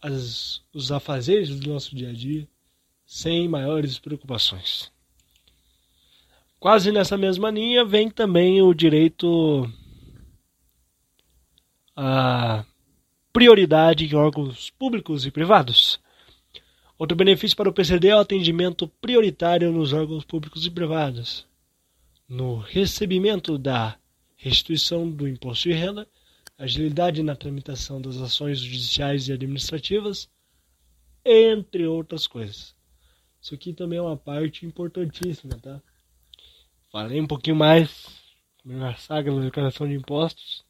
[0.00, 2.48] as, os afazeres do nosso dia a dia
[3.04, 4.90] sem maiores preocupações.
[6.58, 9.70] Quase nessa mesma linha vem também o direito
[11.94, 12.64] à
[13.32, 16.00] prioridade em órgãos públicos e privados.
[16.98, 21.46] Outro benefício para o PCD é o atendimento prioritário nos órgãos públicos e privados,
[22.26, 23.98] no recebimento da
[24.34, 26.08] restituição do imposto de renda,
[26.56, 30.30] agilidade na tramitação das ações judiciais e administrativas,
[31.22, 32.74] entre outras coisas.
[33.42, 35.82] Isso aqui também é uma parte importantíssima, tá?
[36.90, 38.08] Falei um pouquinho mais
[38.64, 40.64] na saga da declaração de impostos.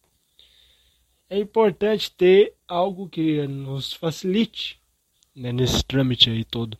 [1.30, 4.80] É importante ter algo que nos facilite
[5.36, 6.78] né, nesse trâmite aí todo.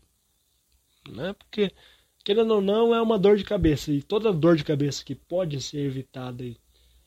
[1.09, 1.35] Né?
[1.35, 1.71] Porque,
[2.25, 3.93] querendo ou não, é uma dor de cabeça.
[3.93, 6.57] E toda dor de cabeça que pode ser evitada e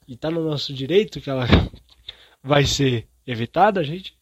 [0.08, 1.46] está no nosso direito que ela
[2.42, 4.18] vai ser evitada, a gente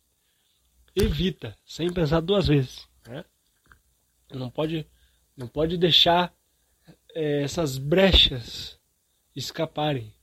[0.95, 2.87] evita, sem pensar duas vezes.
[3.05, 3.23] Né?
[4.31, 4.87] Não pode,
[5.35, 6.33] não pode deixar
[7.13, 8.79] é, essas brechas
[9.35, 10.13] escaparem.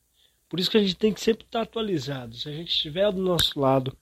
[0.48, 2.36] Por isso que a gente tem que sempre estar atualizado.
[2.36, 3.96] Se a gente estiver do nosso lado,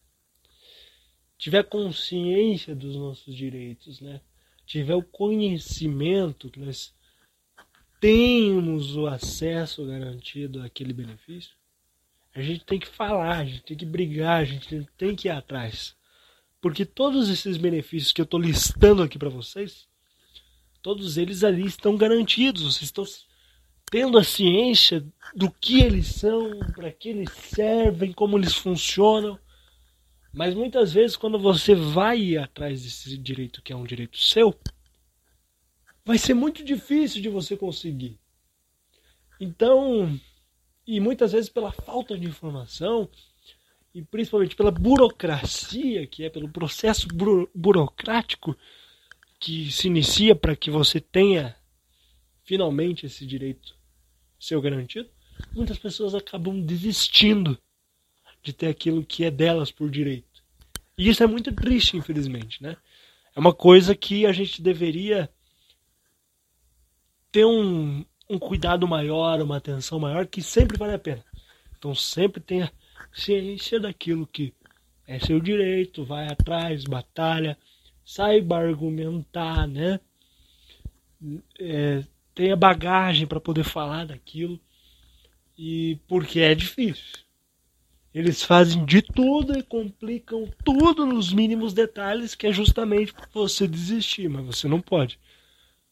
[1.42, 4.20] tiver consciência dos nossos direitos, né?
[4.64, 6.94] tiver o conhecimento, que nós
[8.00, 11.56] temos o acesso garantido àquele benefício,
[12.32, 15.32] a gente tem que falar, a gente tem que brigar, a gente tem que ir
[15.32, 15.96] atrás.
[16.60, 19.88] Porque todos esses benefícios que eu estou listando aqui para vocês,
[20.80, 22.62] todos eles ali estão garantidos.
[22.62, 23.04] Vocês estão
[23.90, 29.36] tendo a ciência do que eles são, para que eles servem, como eles funcionam.
[30.32, 34.58] Mas muitas vezes, quando você vai atrás desse direito que é um direito seu,
[36.04, 38.18] vai ser muito difícil de você conseguir.
[39.38, 40.18] Então,
[40.86, 43.10] e muitas vezes pela falta de informação
[43.94, 48.56] e principalmente pela burocracia, que é pelo processo buro burocrático
[49.38, 51.54] que se inicia para que você tenha
[52.44, 53.76] finalmente esse direito
[54.38, 55.10] seu garantido,
[55.52, 57.58] muitas pessoas acabam desistindo
[58.42, 60.42] de ter aquilo que é delas por direito.
[60.96, 62.76] E isso é muito triste, infelizmente, né?
[63.34, 65.30] É uma coisa que a gente deveria
[67.30, 71.24] ter um, um cuidado maior, uma atenção maior, que sempre vale a pena.
[71.78, 72.70] Então sempre tenha
[73.12, 74.52] ciência daquilo que
[75.06, 77.58] é seu direito, vai atrás, batalha,
[78.04, 79.98] saiba argumentar, né?
[81.58, 84.60] É, tenha bagagem para poder falar daquilo.
[85.56, 87.20] E porque é difícil.
[88.14, 94.28] Eles fazem de tudo e complicam tudo nos mínimos detalhes, que é justamente você desistir,
[94.28, 95.18] mas você não pode.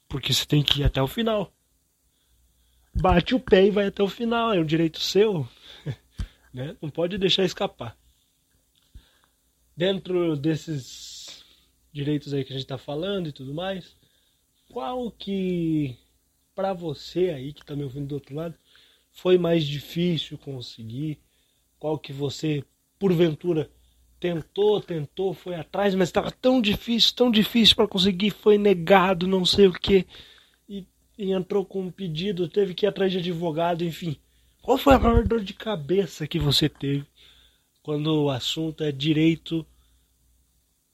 [0.06, 1.50] Porque você tem que ir até o final.
[2.94, 5.48] Bate o pé e vai até o final, é um direito seu.
[6.52, 6.76] né?
[6.82, 7.96] Não pode deixar escapar.
[9.74, 11.42] Dentro desses
[11.90, 13.96] direitos aí que a gente está falando e tudo mais,
[14.68, 15.96] qual que,
[16.54, 18.54] para você aí que está me ouvindo do outro lado,
[19.10, 21.18] foi mais difícil conseguir?
[21.80, 22.62] Qual que você,
[22.98, 23.70] porventura,
[24.20, 29.46] tentou, tentou, foi atrás, mas estava tão difícil, tão difícil para conseguir, foi negado, não
[29.46, 30.06] sei o que,
[30.68, 34.18] e, e, entrou com um pedido, teve que ir atrás de advogado, enfim.
[34.60, 37.06] Qual foi a maior dor de cabeça que você teve
[37.82, 39.66] quando o assunto é direito,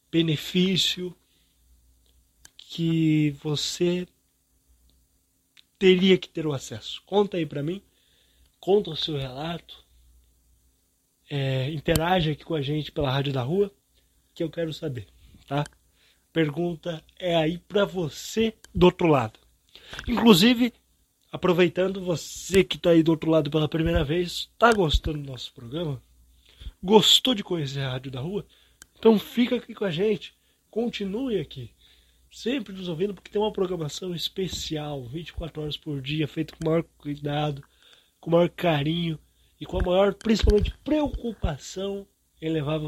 [0.09, 1.13] benefício,
[2.57, 4.07] que você
[5.77, 7.03] teria que ter o acesso?
[7.05, 7.83] Conta aí para mim,
[8.61, 9.86] conta o seu relato
[11.29, 13.71] é, interage aqui com a gente pela Rádio da Rua,
[14.35, 15.07] que eu quero saber,
[15.47, 15.65] tá?
[16.33, 19.39] Pergunta é aí para você do outro lado.
[20.07, 20.73] Inclusive,
[21.33, 25.53] aproveitando você que está aí do outro lado pela primeira vez, está gostando do nosso
[25.55, 26.03] programa?
[26.83, 28.47] Gostou de conhecer a Rádio da Rua?
[28.99, 30.35] Então fica aqui com a gente,
[30.71, 31.71] continue aqui,
[32.31, 36.71] sempre nos ouvindo, porque tem uma programação especial, 24 horas por dia, feita com o
[36.71, 37.63] maior cuidado,
[38.21, 39.19] com o maior carinho
[39.61, 42.07] e com a maior, principalmente, preocupação
[42.41, 42.81] em levar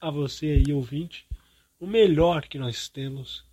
[0.00, 1.26] a você aí, ouvinte,
[1.78, 3.44] o melhor que nós temos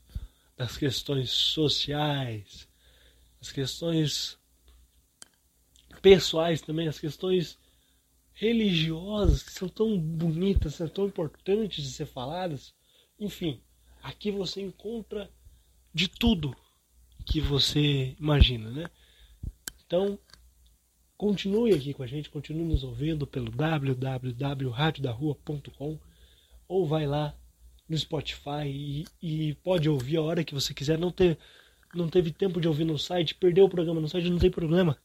[0.55, 2.68] das questões sociais,
[3.41, 4.38] as questões
[6.01, 7.57] pessoais também, as questões
[8.34, 12.74] religiosas que são tão bonitas, são tão importantes de ser faladas.
[13.20, 13.61] Enfim,
[14.01, 15.30] aqui você encontra
[15.93, 16.55] de tudo
[17.26, 18.89] que você imagina, né?
[19.86, 20.20] Então,
[21.24, 25.97] Continue aqui com a gente, continue nos ouvindo pelo www.radiodarrua.com
[26.67, 27.34] ou vai lá
[27.88, 30.99] no Spotify e, e, pode ouvir a hora que você quiser.
[30.99, 31.38] Não, ter,
[31.95, 34.97] não teve tempo de ouvir no site, perdeu o programa no site, não tem problema.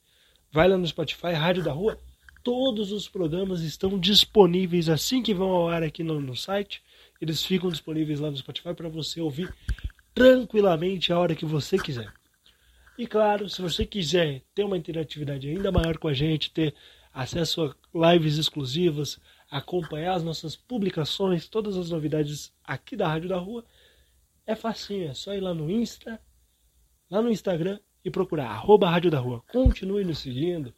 [0.50, 1.96] Vai lá no Spotify, Rádio da Rua.
[2.42, 6.82] Todos os programas estão disponíveis assim que vão ao ar aqui no, no site.
[7.20, 9.54] Eles ficam disponíveis lá no Spotify para você ouvir
[10.12, 12.12] tranquilamente a hora que você quiser.
[12.98, 16.74] E claro, se você quiser ter uma interatividade ainda maior com a gente, ter
[17.14, 23.38] acesso a lives exclusivas, acompanhar as nossas publicações, todas as novidades aqui da Rádio da
[23.38, 23.64] Rua,
[24.44, 26.20] é facinho, é só ir lá no Insta,
[27.08, 29.44] lá no Instagram e procurar arroba Rádio da Rua.
[29.52, 30.74] Continue nos seguindo,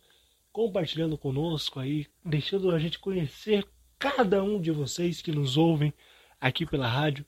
[0.53, 3.67] compartilhando conosco aí, deixando a gente conhecer
[3.99, 5.91] cada um de vocês que nos ouvem
[6.39, 7.25] aqui pela rádio,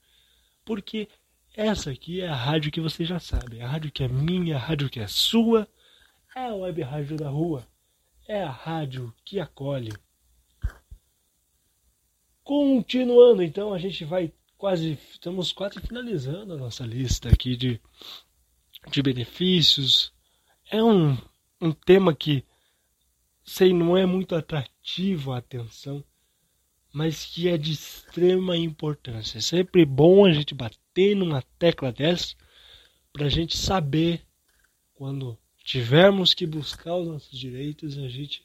[0.67, 1.09] porque
[1.55, 3.61] essa aqui é a rádio que você já sabe.
[3.61, 5.69] A rádio que é minha, a rádio que é sua.
[6.35, 7.67] É a web rádio da rua.
[8.27, 9.93] É a rádio que acolhe.
[12.43, 14.99] Continuando, então, a gente vai quase.
[15.11, 17.81] Estamos quase finalizando a nossa lista aqui de,
[18.91, 20.13] de benefícios.
[20.71, 21.17] É um,
[21.61, 22.45] um tema que,
[23.45, 26.03] sei, não é muito atrativo a atenção
[26.93, 29.39] mas que é de extrema importância.
[29.39, 32.37] É sempre bom a gente bater numa tecla dessa
[33.13, 34.23] para a gente saber
[34.95, 38.43] quando tivermos que buscar os nossos direitos, a gente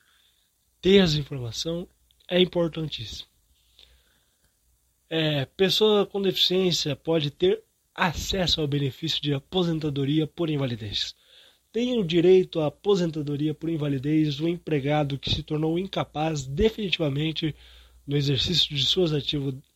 [0.82, 1.88] ter essa informação
[2.30, 3.28] é importantíssimo.
[5.10, 7.64] É, pessoa com deficiência pode ter
[7.96, 11.16] acesso ao benefício de aposentadoria por invalidez.
[11.72, 17.56] Tem o direito à aposentadoria por invalidez o empregado que se tornou incapaz definitivamente
[18.08, 19.12] no exercício de suas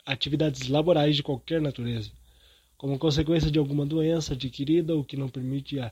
[0.06, 2.12] atividades laborais de qualquer natureza,
[2.78, 5.92] como consequência de alguma doença adquirida ou que não permite a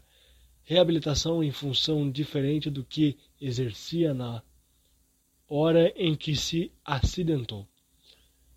[0.63, 4.41] reabilitação em função diferente do que exercia na
[5.47, 7.67] hora em que se acidentou.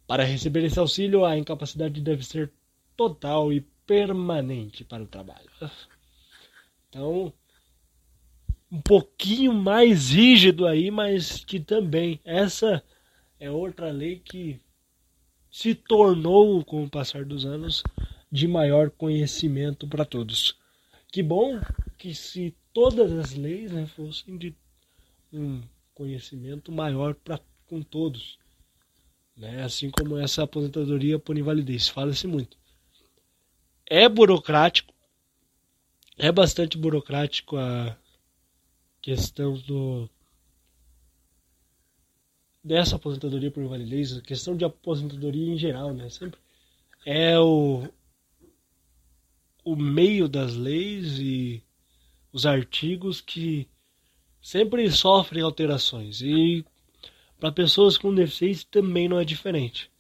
[0.07, 2.53] Para receber esse auxílio, a incapacidade deve ser
[2.97, 5.51] total e permanente para o trabalho.
[6.89, 7.33] Então,
[8.71, 12.85] um pouquinho mais rígido aí, mas que também essa
[13.43, 14.61] é outra lei que
[15.51, 17.83] se tornou, com o passar dos anos,
[18.31, 20.57] de maior conhecimento para todos.
[21.09, 21.61] Que bom
[21.99, 24.55] que se todas as leis né, fossem de
[25.33, 25.61] um
[25.93, 28.39] conhecimento maior para com todos.
[29.37, 29.65] Né?
[29.65, 32.57] Assim como essa aposentadoria por invalidez, fala-se muito.
[33.91, 34.95] É burocrático,
[36.17, 37.99] é bastante burocrático a
[39.01, 40.09] questão do
[42.63, 46.09] dessa aposentadoria por invalidez, a questão de aposentadoria em geral, né?
[46.09, 46.39] Sempre
[47.05, 47.89] é o
[49.65, 51.63] o meio das leis e
[52.33, 53.69] os artigos que
[54.41, 56.65] sempre sofrem alterações e
[57.39, 59.91] para pessoas com deficiência também não é diferente,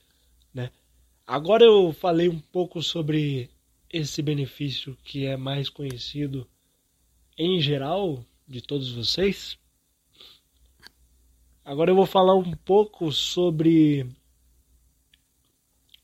[0.52, 0.70] né?
[1.24, 3.50] Agora eu falei um pouco sobre
[3.88, 6.48] esse benefício que é mais conhecido
[7.38, 9.56] em geral de todos vocês.
[11.64, 14.04] Agora eu vou falar um pouco sobre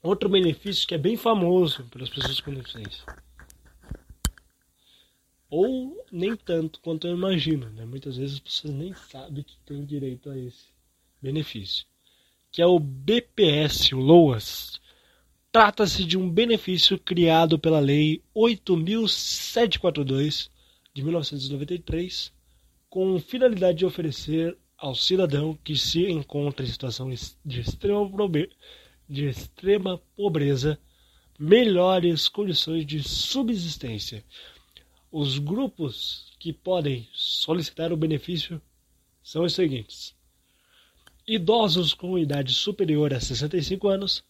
[0.01, 3.05] outro benefício que é bem famoso pelas pessoas com deficiência.
[5.51, 7.85] Ou nem tanto quanto eu imagino, né?
[7.85, 10.67] Muitas vezes as pessoas nem sabem que tem direito a esse
[11.21, 11.85] benefício,
[12.53, 14.81] que é o BPS, o LOAS.
[15.51, 20.51] Trata-se de um benefício criado pela Lei 8.742
[20.95, 22.33] de 1993,
[22.89, 27.11] com finalidade de oferecer ao cidadão que se encontra em situação
[27.45, 28.09] de extrema,
[29.09, 30.79] de extrema pobreza
[31.37, 34.25] melhores condições de subsistência.
[35.11, 38.63] Os grupos que podem solicitar o benefício
[39.23, 40.15] são os seguintes:
[41.27, 44.23] idosos com idade superior a 65 anos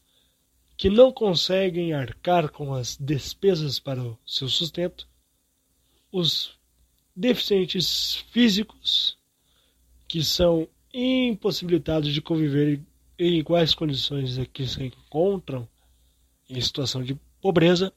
[0.78, 5.08] que não conseguem arcar com as despesas para o seu sustento,
[6.12, 6.56] os
[7.14, 9.17] deficientes físicos
[10.08, 12.82] que são impossibilitados de conviver
[13.18, 15.68] em iguais condições que se encontram
[16.48, 17.92] em situação de pobreza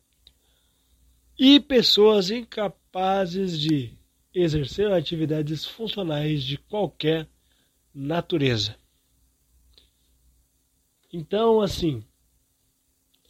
[1.39, 3.93] e pessoas incapazes de
[4.33, 7.27] exercer atividades funcionais de qualquer
[7.93, 8.77] natureza.
[11.11, 12.03] Então, assim,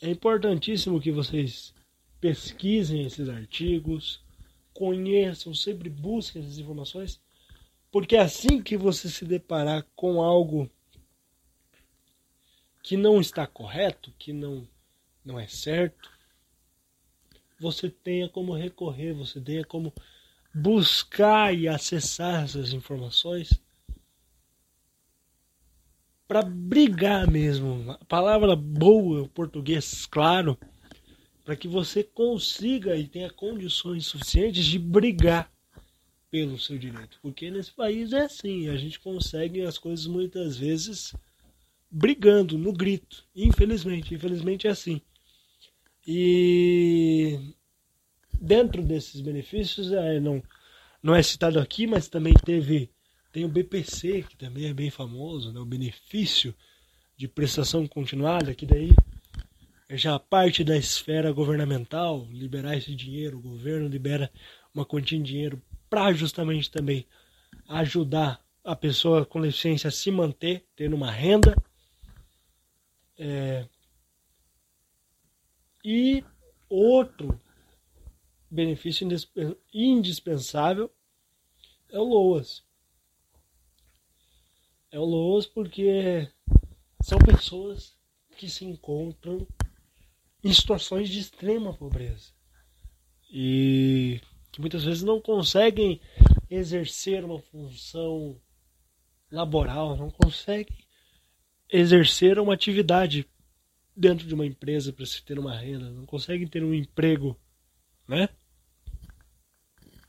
[0.02, 1.74] é importantíssimo que vocês
[2.20, 4.24] pesquisem esses artigos,
[4.74, 7.20] conheçam, sempre busquem essas informações,
[7.92, 10.72] porque é assim que você se deparar com algo
[12.82, 14.68] que não está correto, que não,
[15.24, 16.10] não é certo,
[17.60, 19.94] você tenha como recorrer, você tenha como
[20.54, 23.62] buscar e acessar essas informações
[26.28, 27.92] para brigar mesmo.
[27.92, 30.58] A palavra boa, o português claro,
[31.44, 35.52] para que você consiga e tenha condições suficientes de brigar
[36.32, 37.20] pelo seu direito.
[37.22, 41.14] Porque nesse país é assim, a gente consegue as coisas muitas vezes
[41.92, 43.26] brigando no grito.
[43.36, 45.02] Infelizmente, infelizmente é assim.
[46.08, 47.38] E
[48.40, 50.42] dentro desses benefícios, é, não,
[51.04, 52.90] não é citado aqui, mas também teve
[53.32, 55.60] tem o BPC, que também é bem famoso, né?
[55.60, 56.54] o benefício
[57.16, 58.94] de prestação continuada, que daí
[59.88, 64.30] é já parte da esfera governamental, liberar esse dinheiro, o governo libera
[64.74, 65.62] uma quantia de dinheiro
[65.92, 67.06] para justamente também
[67.68, 71.56] ajudar a pessoa com deficiência a se manter, tendo uma renda.
[73.20, 73.68] É...
[75.86, 76.24] E
[76.68, 77.40] outro
[78.50, 79.08] benefício
[79.72, 80.92] indispensável
[81.90, 82.64] é o LOAS
[84.92, 86.30] é o LOAS porque
[87.02, 87.96] são pessoas
[88.38, 89.48] que se encontram
[90.44, 92.32] em situações de extrema pobreza
[93.32, 94.20] e
[94.52, 96.02] que muitas vezes não conseguem
[96.50, 98.40] exercer uma função
[99.32, 100.78] laboral, não conseguem
[101.70, 103.26] exercer uma atividade
[103.96, 107.40] dentro de uma empresa para se ter uma renda, não conseguem ter um emprego,
[108.08, 108.28] né?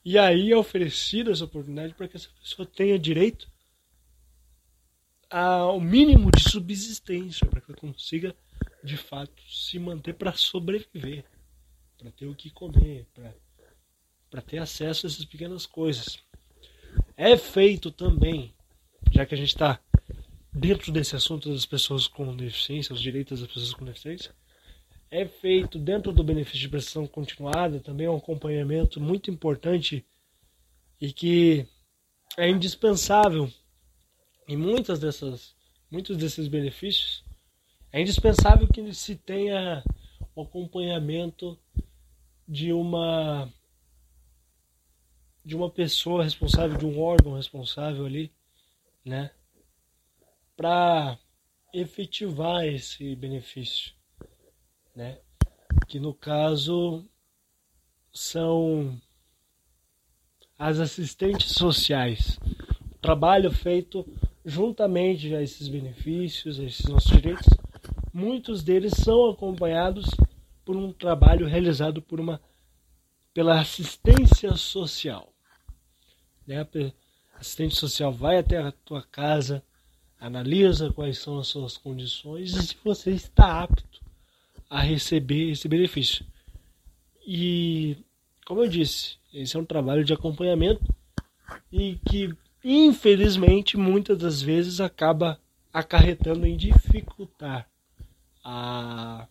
[0.05, 3.49] E aí é oferecida essa oportunidade para que essa pessoa tenha direito
[5.31, 8.35] ao mínimo de subsistência para que ela consiga
[8.83, 11.25] de fato se manter para sobreviver.
[11.97, 13.33] para ter o que comer, para
[14.41, 16.19] ter acesso a essas pequenas coisas.
[17.17, 18.55] É feito também,
[19.11, 19.79] já que a gente está
[20.53, 24.35] dentro desse assunto das pessoas com deficiência, os direitos das pessoas com deficiência,
[25.11, 30.07] é feito dentro do benefício de prestação continuada também um acompanhamento muito importante
[30.99, 31.67] e que
[32.39, 33.53] é indispensável
[34.49, 35.55] em muitas dessas
[35.91, 37.23] muitos desses benefícios
[37.93, 39.85] é indispensável que se tenha
[40.35, 41.59] o acompanhamento
[42.49, 43.53] de uma
[45.45, 48.33] de uma pessoa responsável, de um órgão responsável ali,
[49.05, 49.31] né,
[50.57, 51.19] para
[51.73, 53.93] efetivar esse benefício,
[54.95, 55.19] né?
[55.89, 57.05] Que no caso
[58.13, 59.01] são
[60.59, 62.39] as assistentes sociais.
[63.01, 64.07] trabalho feito
[64.45, 67.49] juntamente a esses benefícios, a esses nossos direitos,
[68.13, 70.07] muitos deles são acompanhados
[70.65, 72.41] por um trabalho realizado por uma
[73.35, 75.32] pela assistência social.
[76.47, 76.67] Né?
[77.35, 79.63] Assistente social vai até a tua casa,
[80.21, 84.01] analisa quais são as suas condições e se você está apto
[84.71, 86.25] a receber esse benefício.
[87.27, 87.97] E,
[88.47, 90.85] como eu disse, esse é um trabalho de acompanhamento
[91.71, 95.41] e que, infelizmente, muitas das vezes acaba
[95.73, 97.69] acarretando em dificultar
[98.45, 99.27] a,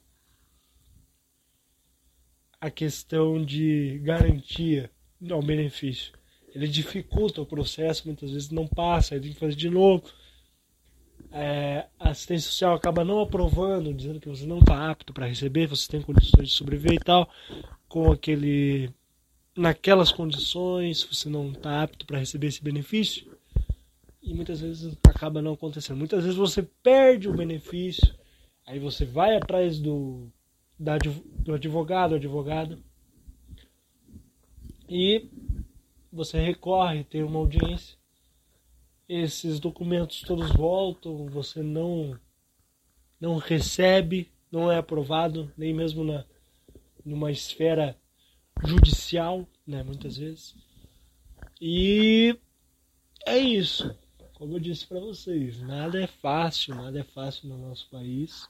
[2.60, 4.92] a questão de garantia
[5.30, 6.14] ao benefício.
[6.54, 10.04] Ele dificulta o processo, muitas vezes não passa, ele tem que fazer de novo
[11.32, 15.66] é, a assistência social acaba não aprovando, dizendo que você não está apto para receber,
[15.66, 17.30] você tem condições de sobreviver e tal,
[17.88, 18.90] com aquele.
[19.56, 23.32] naquelas condições, você não está apto para receber esse benefício,
[24.22, 25.98] e muitas vezes acaba não acontecendo.
[25.98, 28.14] Muitas vezes você perde o benefício,
[28.66, 30.28] aí você vai atrás do,
[30.78, 32.78] da, do advogado, advogada,
[34.90, 35.30] e
[36.12, 38.02] você recorre, tem uma audiência
[39.12, 42.18] esses documentos todos voltam, você não
[43.20, 46.24] não recebe, não é aprovado, nem mesmo na
[47.04, 47.98] numa esfera
[48.64, 50.56] judicial, né, muitas vezes.
[51.60, 52.38] E
[53.26, 53.94] é isso.
[54.34, 58.48] Como eu disse para vocês, nada é fácil, nada é fácil no nosso país.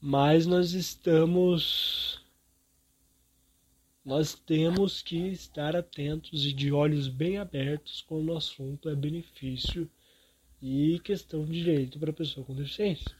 [0.00, 2.20] Mas nós estamos
[4.06, 9.90] nós temos que estar atentos e de olhos bem abertos quando o assunto é benefício
[10.62, 13.10] e questão de direito para a pessoa com deficiência.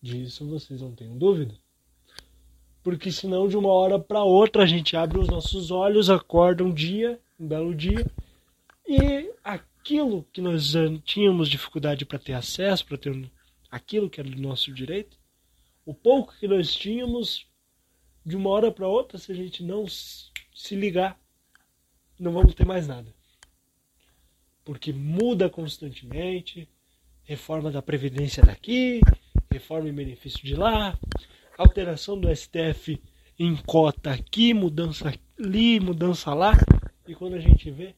[0.00, 1.56] Disso vocês não tenham dúvida.
[2.84, 6.72] Porque senão de uma hora para outra a gente abre os nossos olhos, acorda um
[6.72, 8.06] dia, um belo dia,
[8.86, 10.72] e aquilo que nós
[11.04, 13.28] tínhamos dificuldade para ter acesso, para ter
[13.68, 15.18] aquilo que era do nosso direito,
[15.84, 17.44] o pouco que nós tínhamos
[18.26, 21.16] de uma hora para outra, se a gente não se ligar,
[22.18, 23.14] não vamos ter mais nada.
[24.64, 26.68] Porque muda constantemente,
[27.22, 29.00] reforma da Previdência daqui,
[29.48, 30.98] reforma em benefício de lá,
[31.56, 33.00] alteração do STF
[33.38, 36.54] em cota aqui, mudança ali, mudança lá.
[37.06, 37.94] E quando a gente vê,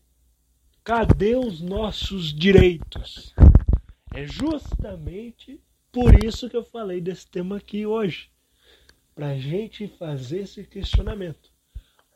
[0.85, 3.35] cadê os nossos direitos?
[4.13, 5.59] É justamente
[5.91, 8.29] por isso que eu falei desse tema aqui hoje
[9.19, 11.51] para a gente fazer esse questionamento.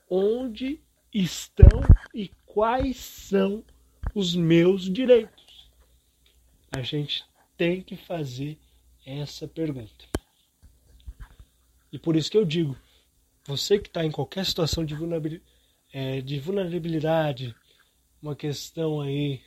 [0.09, 0.80] Onde
[1.12, 1.80] estão
[2.14, 3.64] e quais são
[4.14, 5.68] os meus direitos?
[6.70, 7.24] A gente
[7.57, 8.57] tem que fazer
[9.05, 10.05] essa pergunta.
[11.92, 12.78] E por isso que eu digo,
[13.48, 15.50] você que está em qualquer situação de vulnerabilidade,
[15.92, 17.53] é, de vulnerabilidade,
[18.22, 19.40] uma questão aí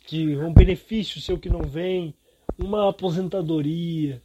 [0.00, 2.14] que um benefício seu que não vem,
[2.56, 4.22] uma aposentadoria,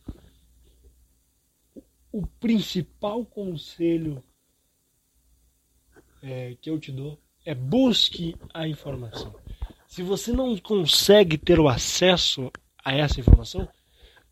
[2.19, 4.21] o principal conselho
[6.21, 9.33] é, que eu te dou é busque a informação.
[9.87, 12.51] Se você não consegue ter o acesso
[12.83, 13.69] a essa informação,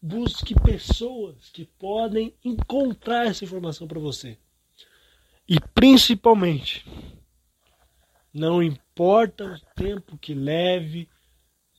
[0.02, 4.38] busque pessoas que podem encontrar essa informação para você.
[5.48, 6.86] E principalmente,
[8.34, 11.08] não importa o tempo que leve,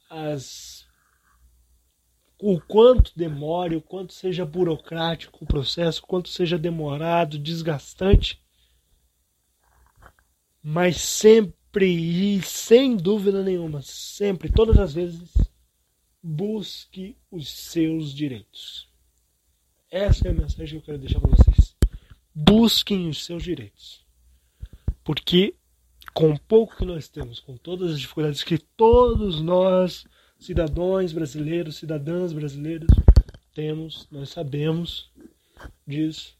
[0.08, 0.87] as
[2.40, 8.40] o quanto demore, o quanto seja burocrático o processo, o quanto seja demorado, desgastante,
[10.62, 15.30] mas sempre e sem dúvida nenhuma, sempre, todas as vezes,
[16.22, 18.88] busque os seus direitos.
[19.90, 21.76] Essa é a mensagem que eu quero deixar para vocês.
[22.34, 24.04] Busquem os seus direitos.
[25.02, 25.54] Porque
[26.12, 30.04] com o pouco que nós temos, com todas as dificuldades que todos nós
[30.38, 32.88] cidadãos brasileiros, cidadãs brasileiras,
[33.54, 35.10] temos, nós sabemos
[35.86, 36.36] disso.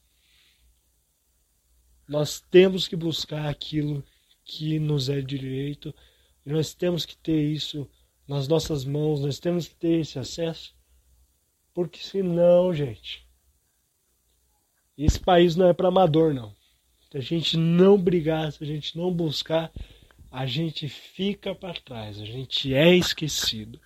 [2.09, 4.03] nós temos que buscar aquilo
[4.45, 5.95] que nos é direito,
[6.47, 7.89] e nós temos que ter isso
[8.27, 10.75] nas nossas mãos, nós temos que ter esse acesso,
[11.75, 13.27] porque senão, gente,
[14.97, 16.55] esse país não é para amador, não.
[17.11, 19.71] Se a gente não brigar, se a gente não buscar,
[20.31, 23.81] a gente fica para trás, a gente é esquecido.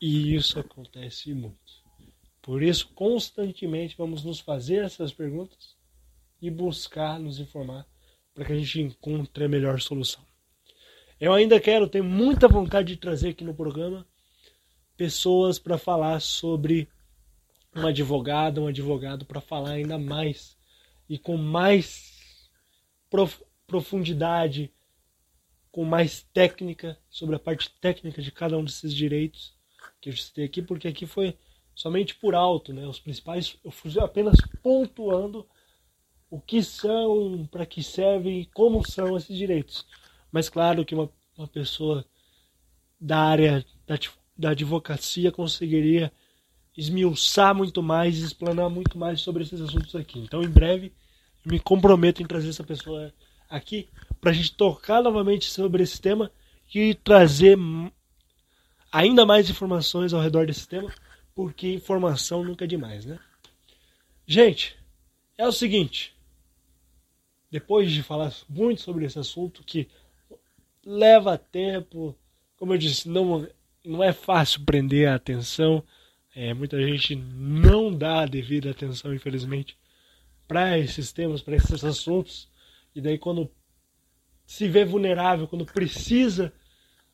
[0.00, 1.86] E isso acontece muito.
[2.42, 5.74] Por isso, constantemente vamos nos fazer essas perguntas
[6.40, 7.86] e buscar nos informar
[8.34, 10.22] para que a gente encontre a melhor solução.
[11.18, 14.06] Eu ainda quero, tenho muita vontade de trazer aqui no programa
[14.96, 16.88] pessoas para falar sobre
[17.74, 20.56] um advogado, um advogado para falar ainda mais
[21.08, 22.50] e com mais
[23.10, 24.72] prof profundidade,
[25.72, 29.55] com mais técnica sobre a parte técnica de cada um desses direitos
[30.00, 31.36] que eu citei aqui, porque aqui foi
[31.74, 32.86] somente por alto, né?
[32.86, 35.46] Os principais eu fui apenas pontuando
[36.30, 39.86] o que são, para que servem como são esses direitos.
[40.32, 42.04] Mas claro que uma, uma pessoa
[43.00, 43.98] da área da,
[44.36, 46.12] da advocacia conseguiria
[46.76, 50.18] esmiuçar muito mais, explanar muito mais sobre esses assuntos aqui.
[50.18, 50.92] Então, em breve,
[51.44, 53.12] me comprometo em trazer essa pessoa
[53.48, 53.88] aqui
[54.20, 56.30] para a gente tocar novamente sobre esse tema
[56.74, 57.56] e trazer
[58.96, 60.90] ainda mais informações ao redor desse tema,
[61.34, 63.18] porque informação nunca é demais, né?
[64.26, 64.74] Gente,
[65.36, 66.16] é o seguinte,
[67.50, 69.86] depois de falar muito sobre esse assunto que
[70.82, 72.16] leva tempo,
[72.56, 73.46] como eu disse, não,
[73.84, 75.84] não é fácil prender a atenção.
[76.34, 79.76] É, muita gente não dá a devida atenção, infelizmente,
[80.48, 82.48] para esses temas, para esses assuntos.
[82.94, 83.50] E daí, quando
[84.46, 86.50] se vê vulnerável, quando precisa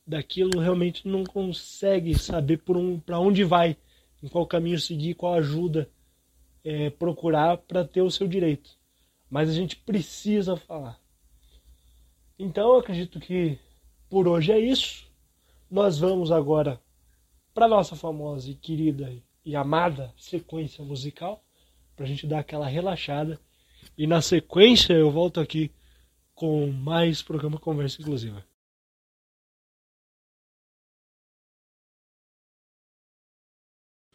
[0.06, 3.76] daquilo, realmente não consegue saber por um, para onde vai,
[4.22, 5.88] em qual caminho seguir, qual ajuda
[6.64, 8.80] é, procurar para ter o seu direito
[9.32, 11.00] mas a gente precisa falar.
[12.38, 13.58] Então eu acredito que
[14.10, 15.10] por hoje é isso.
[15.70, 16.78] Nós vamos agora
[17.54, 19.10] para nossa famosa e querida
[19.42, 21.42] e amada sequência musical,
[21.96, 23.40] para a gente dar aquela relaxada.
[23.96, 25.70] E na sequência eu volto aqui
[26.34, 28.44] com mais programa Conversa Inclusiva.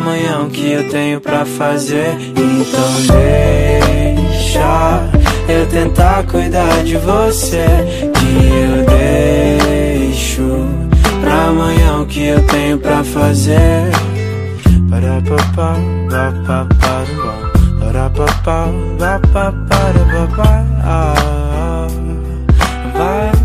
[0.00, 2.16] amanhã o que eu tenho pra fazer.
[2.30, 2.90] Então
[4.28, 5.10] deixa
[5.48, 7.66] eu tentar cuidar de você.
[8.14, 10.66] Que eu deixo
[11.20, 13.90] pra amanhã o que eu tenho pra fazer.
[14.88, 15.76] Para papá,
[16.08, 17.04] para papá,
[17.78, 20.64] para papá, para papá, para papá,
[22.96, 23.40] vai.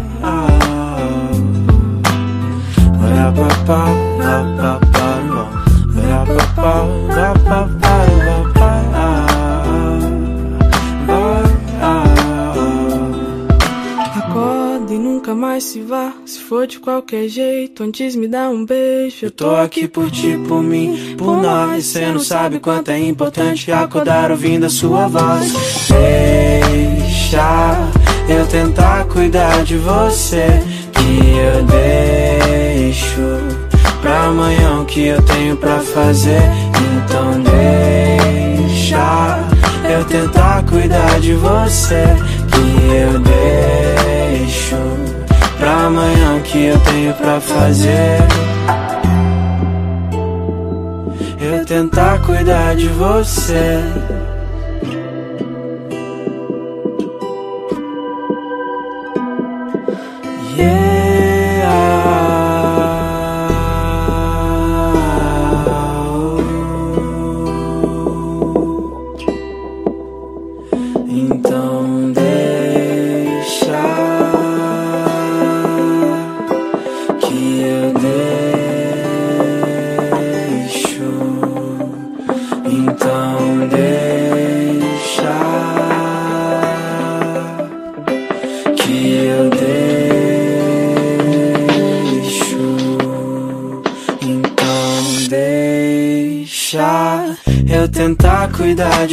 [14.15, 16.11] Acorda e nunca mais se vá.
[16.25, 19.27] Se for de qualquer jeito, antes me dá um beijo.
[19.27, 21.85] Eu tô aqui por ti, por mim, por nós.
[21.85, 25.53] Cê não sabe quanto é importante acordar ouvindo a sua voz.
[25.87, 27.77] Deixa
[28.27, 30.47] eu tentar cuidar de você.
[30.93, 33.44] Que eu deixo
[34.05, 36.39] pra amanhã o que eu tenho pra fazer.
[36.95, 37.41] Então
[38.61, 39.39] deixa
[39.89, 42.03] eu tentar cuidar de você.
[42.51, 44.75] Que eu deixo
[45.57, 48.19] pra amanhã o que eu tenho pra fazer.
[51.41, 53.79] Eu tentar cuidar de você.
[60.57, 60.84] Então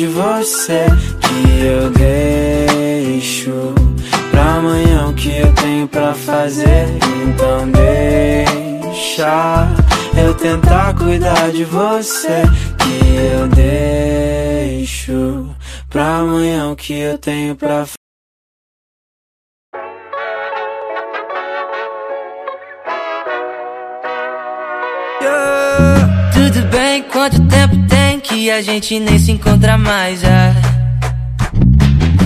[0.03, 0.87] de você.
[1.21, 3.53] Que eu deixo
[4.33, 6.89] pra amanhã o que eu tenho pra fazer.
[7.25, 9.69] Então deixa
[10.17, 12.43] eu tentar cuidar de você.
[12.79, 13.47] Que eu
[14.75, 15.49] deixo
[15.89, 17.93] pra amanhã o que eu tenho pra fazer.
[26.33, 27.82] Tudo bem, quanto tempo tem
[28.43, 30.21] que a gente nem se encontra mais?
[30.21, 30.53] Já,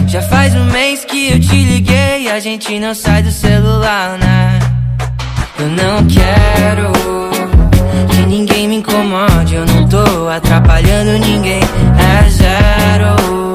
[0.08, 4.58] já faz um mês que eu te liguei, a gente não sai do celular, né?
[5.58, 6.90] Eu não quero
[8.08, 13.54] que ninguém me incomode, eu não tô atrapalhando ninguém, é zero.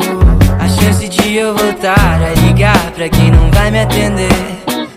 [0.60, 4.30] A chance de eu voltar a ligar pra quem não vai me atender.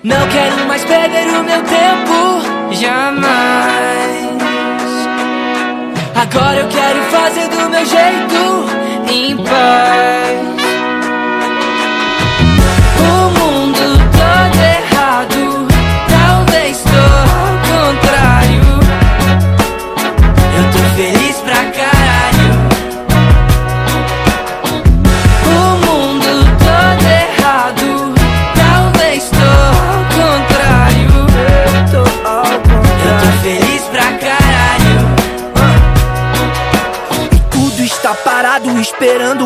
[0.02, 4.43] Não quero mais perder o meu tempo, jamais.
[6.14, 8.66] Agora eu quero fazer do meu jeito,
[9.12, 10.38] em paz.
[13.00, 15.66] O mundo todo errado,
[16.08, 17.04] talvez tô
[17.42, 18.64] ao contrário.
[20.56, 21.36] Eu tô feliz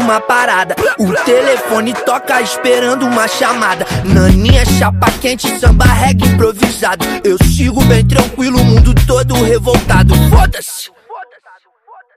[0.08, 0.74] uma parada.
[0.98, 3.86] O telefone toca esperando uma chamada.
[4.04, 7.04] Naninha, chapa quente, samba reggae improvisado.
[7.22, 10.14] Eu sigo bem tranquilo, o mundo todo revoltado.
[10.30, 10.90] Foda-se.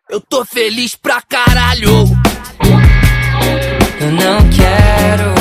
[0.10, 2.06] Eu tô feliz pra caralho.
[4.00, 5.32] Eu não quero.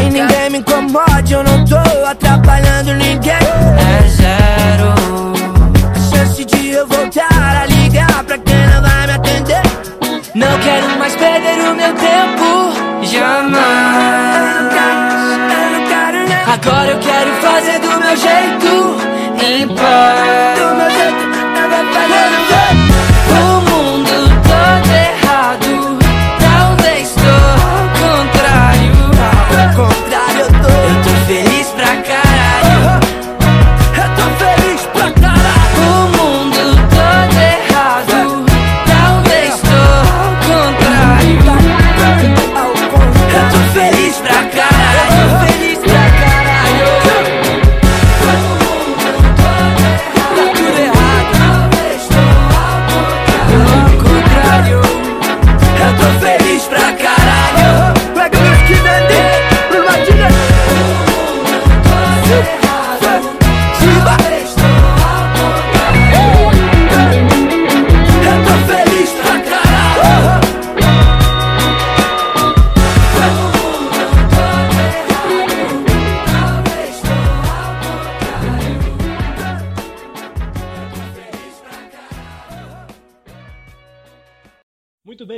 [0.00, 1.76] Que ninguém me incomode, eu não tô
[2.06, 3.34] atrapalhando ninguém.
[3.34, 4.97] É zero.
[18.08, 18.96] Fazer do
[19.36, 20.67] meu jeito.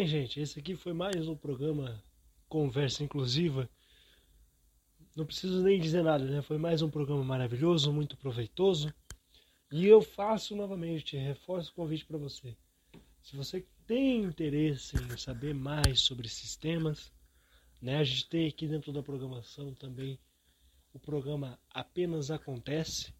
[0.00, 0.40] Bem, gente.
[0.40, 2.02] Esse aqui foi mais um programa
[2.48, 3.68] Conversa Inclusiva.
[5.14, 6.40] Não preciso nem dizer nada, né?
[6.40, 8.94] Foi mais um programa maravilhoso, muito proveitoso.
[9.70, 12.56] E eu faço novamente, reforço o convite para você.
[13.20, 17.12] Se você tem interesse em saber mais sobre esses temas,
[17.82, 17.98] né?
[17.98, 20.18] A gente tem aqui dentro da programação também
[20.94, 23.12] o programa Apenas Acontece,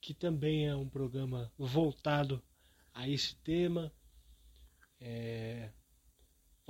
[0.00, 2.40] que também é um programa voltado
[2.94, 3.92] a esse tema.
[5.00, 5.72] É,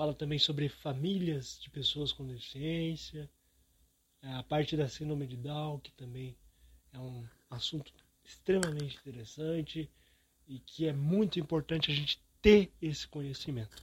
[0.02, 3.30] fala também sobre famílias de pessoas com deficiência,
[4.20, 6.36] é, a parte da síndrome de Down, que também
[6.92, 7.92] é um assunto
[8.24, 9.88] extremamente interessante
[10.48, 13.76] e que é muito importante a gente ter esse conhecimento.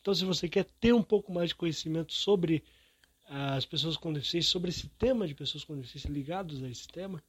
[0.00, 2.64] Então, se você quer ter um pouco mais de conhecimento sobre
[3.28, 7.22] as pessoas com deficiência, sobre esse tema de pessoas com deficiência ligados a esse tema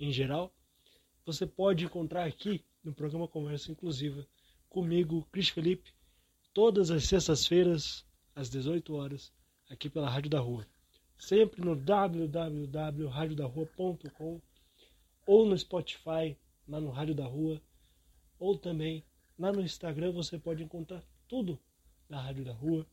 [0.00, 0.52] em geral,
[1.24, 4.26] você pode encontrar aqui no programa Conversa Inclusiva
[4.68, 5.94] comigo, Cris Felipe,
[6.56, 8.04] todas as sextas-feiras,
[8.34, 9.30] às 18 horas,
[9.68, 10.66] aqui pela Rádio da Rua.
[11.18, 14.40] Sempre no www.radiodarrua.com
[15.26, 16.34] ou no Spotify,
[16.66, 17.60] lá no Rádio da Rua,
[18.38, 19.04] ou também
[19.38, 21.60] lá no Instagram você pode encontrar tudo
[22.08, 22.86] da Rádio da Rua.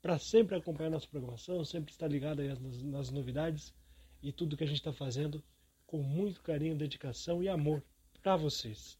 [0.00, 3.74] Para sempre acompanhar nossa programação, sempre estar ligado nas, nas novidades
[4.22, 5.42] e tudo que a gente está fazendo
[5.84, 7.82] com muito carinho, dedicação e amor
[8.22, 8.96] para vocês.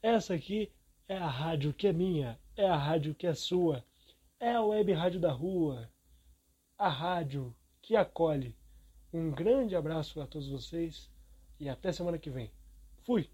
[0.00, 0.70] Essa aqui
[1.08, 3.84] é a rádio que é minha, é a rádio que é sua,
[4.38, 5.88] é a web rádio da rua,
[6.78, 8.56] a rádio que acolhe.
[9.12, 11.10] Um grande abraço a todos vocês
[11.58, 12.50] e até semana que vem.
[13.02, 13.28] Fui!